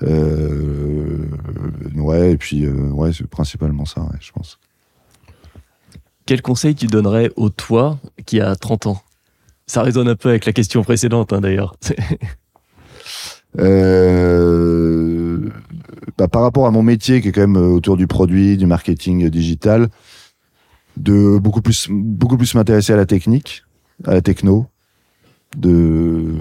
[0.04, 1.26] Euh,
[1.96, 4.60] ouais, et puis, euh, ouais, c'est principalement ça, ouais, je pense.
[6.26, 9.02] Quel conseil tu donnerais au toi qui a 30 ans?
[9.66, 11.78] Ça résonne un peu avec la question précédente, hein, d'ailleurs.
[13.60, 15.50] Euh,
[16.18, 18.66] bah, par rapport à mon métier qui est quand même euh, autour du produit, du
[18.66, 19.88] marketing euh, digital,
[20.98, 23.64] de beaucoup plus, beaucoup plus m'intéresser à la technique,
[24.06, 24.66] à la techno,
[25.56, 26.36] de,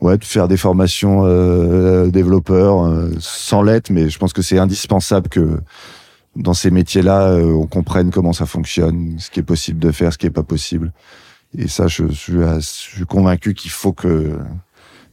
[0.00, 4.58] ouais, de faire des formations euh, développeurs euh, sans l'être, mais je pense que c'est
[4.58, 5.60] indispensable que
[6.36, 10.18] dans ces métiers-là, on comprenne comment ça fonctionne, ce qui est possible de faire, ce
[10.18, 10.92] qui est pas possible.
[11.56, 14.38] Et ça, je, suis, convaincu qu'il faut que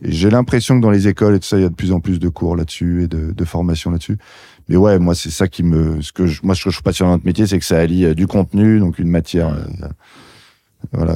[0.01, 1.99] j'ai l'impression que dans les écoles et tout ça, il y a de plus en
[1.99, 4.17] plus de cours là-dessus et de, de formation là-dessus.
[4.67, 7.15] Mais ouais, moi, c'est ça qui me, ce que je, moi, je trouve passionnant dans
[7.17, 9.87] notre métier, c'est que ça allie euh, du contenu, donc une matière, euh,
[10.91, 11.15] voilà,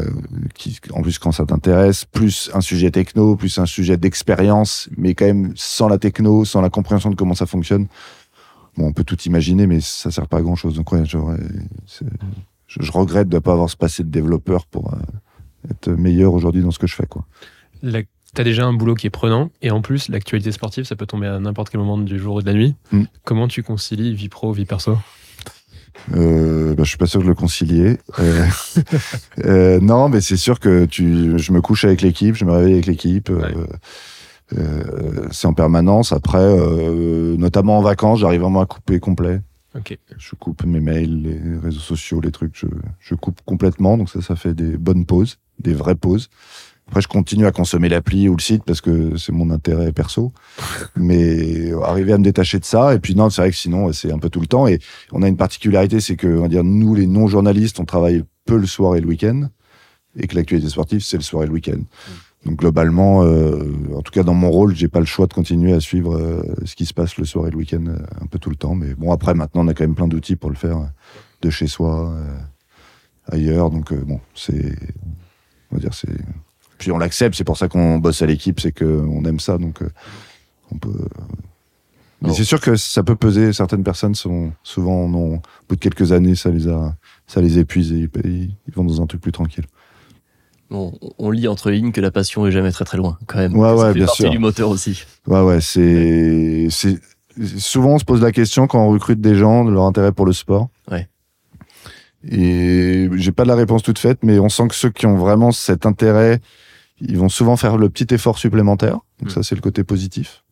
[0.53, 5.15] qui, en plus, quand ça t'intéresse, plus un sujet techno, plus un sujet d'expérience, mais
[5.15, 7.87] quand même sans la techno, sans la compréhension de comment ça fonctionne.
[8.77, 10.75] Bon, on peut tout imaginer, mais ça sert pas à grand chose.
[10.75, 11.03] Donc ouais,
[11.85, 12.05] c'est-
[12.67, 14.97] je, regrette de ne pas avoir ce passé de développeur pour euh,
[15.71, 17.25] être meilleur aujourd'hui dans ce que je fais, quoi.
[18.39, 21.27] T'as déjà un boulot qui est prenant et en plus l'actualité sportive ça peut tomber
[21.27, 22.73] à n'importe quel moment du jour ou de la nuit.
[22.93, 23.03] Mm.
[23.25, 24.97] Comment tu concilies vie pro vie perso?
[26.15, 27.97] Euh, bah, je suis pas sûr de le concilier.
[28.19, 28.45] Euh,
[29.43, 32.75] euh, non, mais c'est sûr que tu, je me couche avec l'équipe, je me réveille
[32.75, 33.27] avec l'équipe.
[33.27, 33.53] Ouais.
[35.31, 36.13] c'est en permanence.
[36.13, 36.55] Après,
[37.37, 39.41] notamment en vacances, j'arrive vraiment à couper complet.
[39.75, 39.97] Ok.
[40.17, 42.55] Je coupe mes mails, les réseaux sociaux, les trucs.
[42.55, 42.67] Je,
[43.01, 43.97] je coupe complètement.
[43.97, 46.29] Donc ça, ça fait des bonnes pauses, des vraies pauses.
[46.89, 50.33] Après, je continue à consommer l'appli ou le site parce que c'est mon intérêt perso.
[50.95, 52.93] Mais arriver à me détacher de ça.
[52.93, 54.67] Et puis non, c'est vrai que sinon, c'est un peu tout le temps.
[54.67, 54.79] Et
[55.11, 58.57] on a une particularité, c'est que, on va dire, nous, les non-journalistes, on travaille peu
[58.57, 59.49] le soir et le week-end.
[60.17, 61.79] Et que l'actualité sportive, c'est le soir et le week-end.
[62.45, 65.73] Donc globalement, euh, en tout cas dans mon rôle, j'ai pas le choix de continuer
[65.73, 68.39] à suivre euh, ce qui se passe le soir et le week-end euh, un peu
[68.39, 68.75] tout le temps.
[68.75, 70.85] Mais bon, après maintenant, on a quand même plein d'outils pour le faire euh,
[71.41, 72.37] de chez soi, euh,
[73.27, 73.69] ailleurs.
[73.69, 74.73] Donc euh, bon, c'est,
[75.71, 76.17] on va dire, c'est.
[76.79, 77.35] Puis on l'accepte.
[77.35, 79.59] C'est pour ça qu'on bosse à l'équipe, c'est que on aime ça.
[79.59, 79.89] Donc euh,
[80.71, 80.89] on peut.
[82.21, 82.33] Mais Non.
[82.33, 83.53] c'est sûr que ça peut peser.
[83.53, 86.95] Certaines personnes sont souvent, en ont, au bout de quelques années, ça les a,
[87.27, 89.65] ça les épuise et ils, ils vont dans un truc plus tranquille.
[90.69, 93.55] Bon, on lit entre lignes que la passion est jamais très très loin, quand même.
[93.57, 94.31] Ouais, ça ouais, fait bien partie sûr.
[94.31, 95.03] du moteur aussi.
[95.27, 96.99] Ouais, ouais, c'est, c'est,
[97.57, 100.25] souvent on se pose la question quand on recrute des gens de leur intérêt pour
[100.27, 100.69] le sport.
[100.91, 101.07] Ouais.
[102.29, 105.15] Et j'ai pas de la réponse toute faite, mais on sent que ceux qui ont
[105.17, 106.41] vraiment cet intérêt,
[107.01, 108.99] ils vont souvent faire le petit effort supplémentaire.
[109.19, 109.29] Donc Mm.
[109.29, 110.43] ça, c'est le côté positif.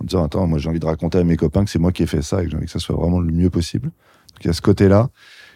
[0.00, 2.02] En disant, attends, moi j'ai envie de raconter à mes copains que c'est moi qui
[2.02, 3.86] ai fait ça et que j'ai envie que ça soit vraiment le mieux possible.
[3.86, 5.08] Donc il y a ce côté-là.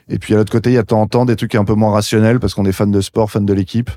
[0.09, 1.65] Et puis à l'autre côté, il y a de temps en temps des trucs un
[1.65, 3.91] peu moins rationnels parce qu'on est fan de sport, fan de l'équipe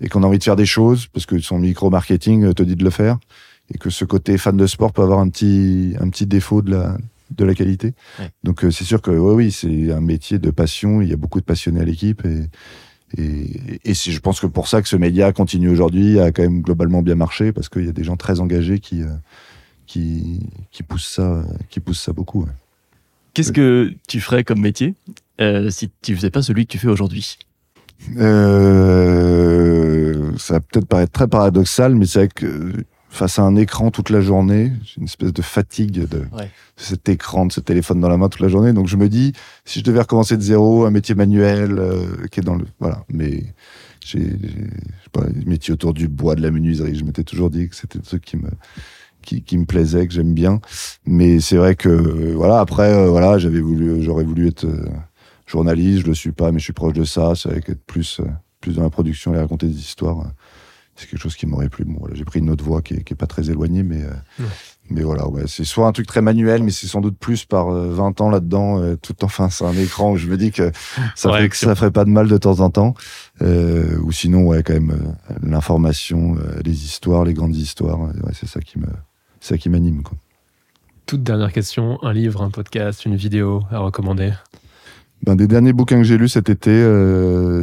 [0.00, 2.84] et qu'on a envie de faire des choses parce que son micro-marketing te dit de
[2.84, 3.18] le faire
[3.72, 6.72] et que ce côté fan de sport peut avoir un petit, un petit défaut de
[6.72, 6.96] la,
[7.30, 7.94] de la qualité.
[8.18, 8.30] Ouais.
[8.44, 11.00] Donc euh, c'est sûr que ouais, oui, c'est un métier de passion.
[11.00, 12.42] Il y a beaucoup de passionnés à l'équipe et,
[13.16, 17.02] et, je pense que pour ça que ce média continue aujourd'hui a quand même globalement
[17.02, 19.14] bien marché parce qu'il y a des gens très engagés qui, euh,
[19.86, 20.40] qui,
[20.72, 22.42] qui poussent ça, qui poussent ça beaucoup.
[22.42, 22.52] ouais.
[23.34, 24.94] Qu'est-ce que tu ferais comme métier
[25.40, 27.38] euh, si tu faisais pas celui que tu fais aujourd'hui?
[28.16, 29.52] Euh,
[30.38, 32.72] ça va peut-être paraître très paradoxal, mais c'est vrai que
[33.16, 36.50] face à un écran toute la journée, j'ai une espèce de fatigue de, Ouais.
[36.76, 38.72] cet écran, de ce téléphone dans la main toute la journée.
[38.72, 39.32] Donc je me dis,
[39.64, 43.04] si je devais recommencer de zéro, un métier manuel euh, qui est dans le, voilà.
[43.12, 43.42] Mais
[44.04, 44.36] j'ai,
[45.46, 46.94] métiers autour du bois, de la menuiserie.
[46.94, 48.50] Je m'étais toujours dit que c'était des trucs qui me
[49.22, 50.60] qui, qui me plaisait, que j'aime bien.
[51.04, 54.66] Mais c'est vrai que euh, voilà, après euh, voilà, j'avais voulu, j'aurais voulu être
[55.46, 57.32] journaliste, je le suis pas, mais je suis proche de ça.
[57.34, 58.20] C'est vrai qu'être plus,
[58.60, 60.30] plus dans la production et raconter des histoires,
[60.96, 61.84] c'est quelque chose qui m'aurait plu.
[61.84, 64.02] Bon, voilà, j'ai pris une autre voie qui est, qui est pas très éloignée, mais,
[64.02, 64.44] euh,
[64.88, 67.68] mais voilà, ouais, c'est soit un truc très manuel, mais c'est sans doute plus par
[67.68, 70.72] euh, 20 ans là-dedans, euh, tout enfin, c'est un écran où je me dis que
[71.14, 72.94] ça, Ouais, ferait, que ça ferait pas de mal de temps en temps.
[73.42, 78.60] Euh, ou sinon, ouais, quand même, l'information, les histoires, les grandes histoires, ouais, c'est ça
[78.60, 78.88] qui me,
[79.40, 80.16] ça qui m'anime, quoi.
[81.04, 84.32] Toute dernière question, un livre, un podcast, une vidéo à recommander?
[85.22, 86.72] Ben, des derniers bouquins que j'ai lus cet été,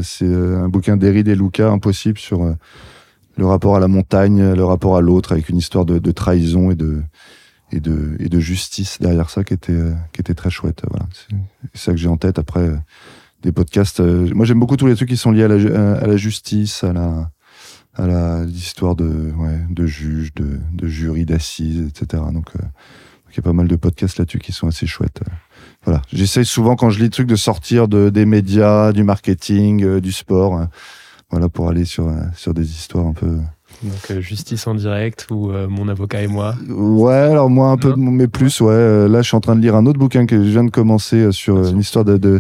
[0.02, 2.56] c'est un bouquin d'Eri et Luca, Impossible, sur
[3.36, 6.76] le rapport à la montagne, le rapport à l'autre, avec une histoire de, trahison et
[6.76, 7.02] de,
[7.72, 10.84] et, de, et de justice derrière ça qui était, euh, qui était très chouette.
[10.90, 11.06] Voilà.
[11.74, 12.38] C'est ça que j'ai en tête.
[12.40, 12.78] Après, euh,
[13.42, 14.00] des podcasts.
[14.00, 16.18] euh, moi, j'aime beaucoup tous les trucs qui sont liés à la, ju- à la
[16.18, 17.30] justice, à la
[17.96, 22.24] à la l'histoire de ouais, de juges, de, de jurys, d'assises, etc.
[22.34, 22.64] Donc, euh,
[23.32, 25.22] il y a pas mal de podcasts là-dessus qui sont assez chouettes.
[25.28, 25.32] euh.
[25.86, 29.84] Voilà, j'essaye souvent quand je lis des trucs de sortir de, des médias, du marketing,
[29.84, 30.66] euh, du sport, euh,
[31.32, 33.38] voilà, pour aller sur, euh, sur des histoires un peu.
[33.82, 36.56] Donc euh, Justice en direct ou euh, Mon avocat et moi.
[36.70, 38.12] Ouais, alors moi un peu, Non.
[38.12, 38.72] mais plus, ouais.
[38.72, 40.70] Euh, Là, je suis en train de lire un autre bouquin que je viens de
[40.70, 42.40] commencer euh, sur euh, une histoire de, de-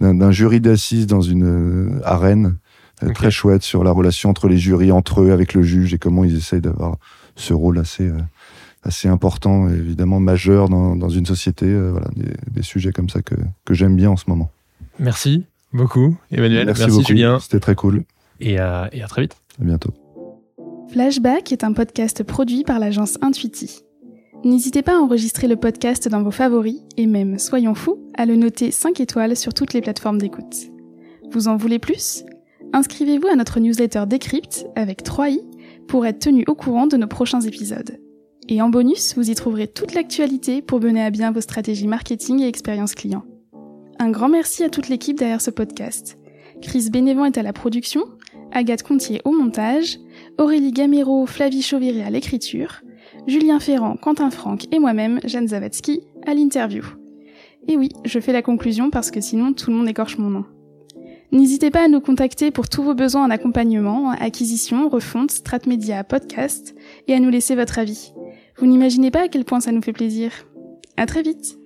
[0.00, 2.56] d'un, d'un jury d'assises dans une euh, arène
[3.02, 5.98] euh, très chouette sur la relation entre les jurys, entre eux, avec le juge et
[5.98, 6.96] comment ils essayent d'avoir
[7.34, 8.18] ce rôle assez, euh,
[8.82, 11.66] assez important, et évidemment majeur dans, dans une société.
[11.66, 14.50] euh, voilà, des, des sujets comme ça que, que j'aime bien en ce moment.
[14.98, 16.66] Merci beaucoup, Emmanuel.
[16.66, 17.04] Merci, beaucoup.
[17.04, 17.38] Julien.
[17.40, 18.04] C'était très cool.
[18.40, 19.36] Et, à- et à très vite.
[19.60, 19.90] À bientôt.
[20.88, 23.80] Flashback est un podcast produit par l'agence Intuiti.
[24.44, 28.36] N'hésitez pas à enregistrer le podcast dans vos favoris et même, soyons fous, à le
[28.36, 30.56] noter 5 étoiles sur toutes les plateformes d'écoute.
[31.32, 32.24] Vous en voulez plus?
[32.74, 35.40] Inscrivez-vous à notre newsletter Décrypte avec 3i
[35.88, 37.98] pour être tenu au courant de nos prochains épisodes.
[38.48, 42.40] Et en bonus, vous y trouverez toute l'actualité pour mener à bien vos stratégies marketing
[42.42, 43.24] et expérience client.
[43.98, 46.18] Un grand merci à toute l'équipe derrière ce podcast.
[46.60, 48.04] Chris Bénévent est à la production,
[48.54, 49.98] Agathe Contier au montage,
[50.38, 52.82] Aurélie Gamero, Flavie Chauviré à l'écriture,
[53.26, 56.84] Julien Ferrand, Quentin Franck et moi-même, Jeanne Zawadzki, à l'interview.
[57.68, 60.44] Et oui, je fais la conclusion parce que sinon tout le monde écorche mon nom.
[61.32, 66.04] N'hésitez pas à nous contacter pour tous vos besoins en accompagnement, acquisition, refonte, strat média,
[66.04, 66.76] podcast,
[67.08, 68.12] et à nous laisser votre avis.
[68.56, 70.30] Vous n'imaginez pas à quel point ça nous fait plaisir.
[70.96, 71.58] À très vite!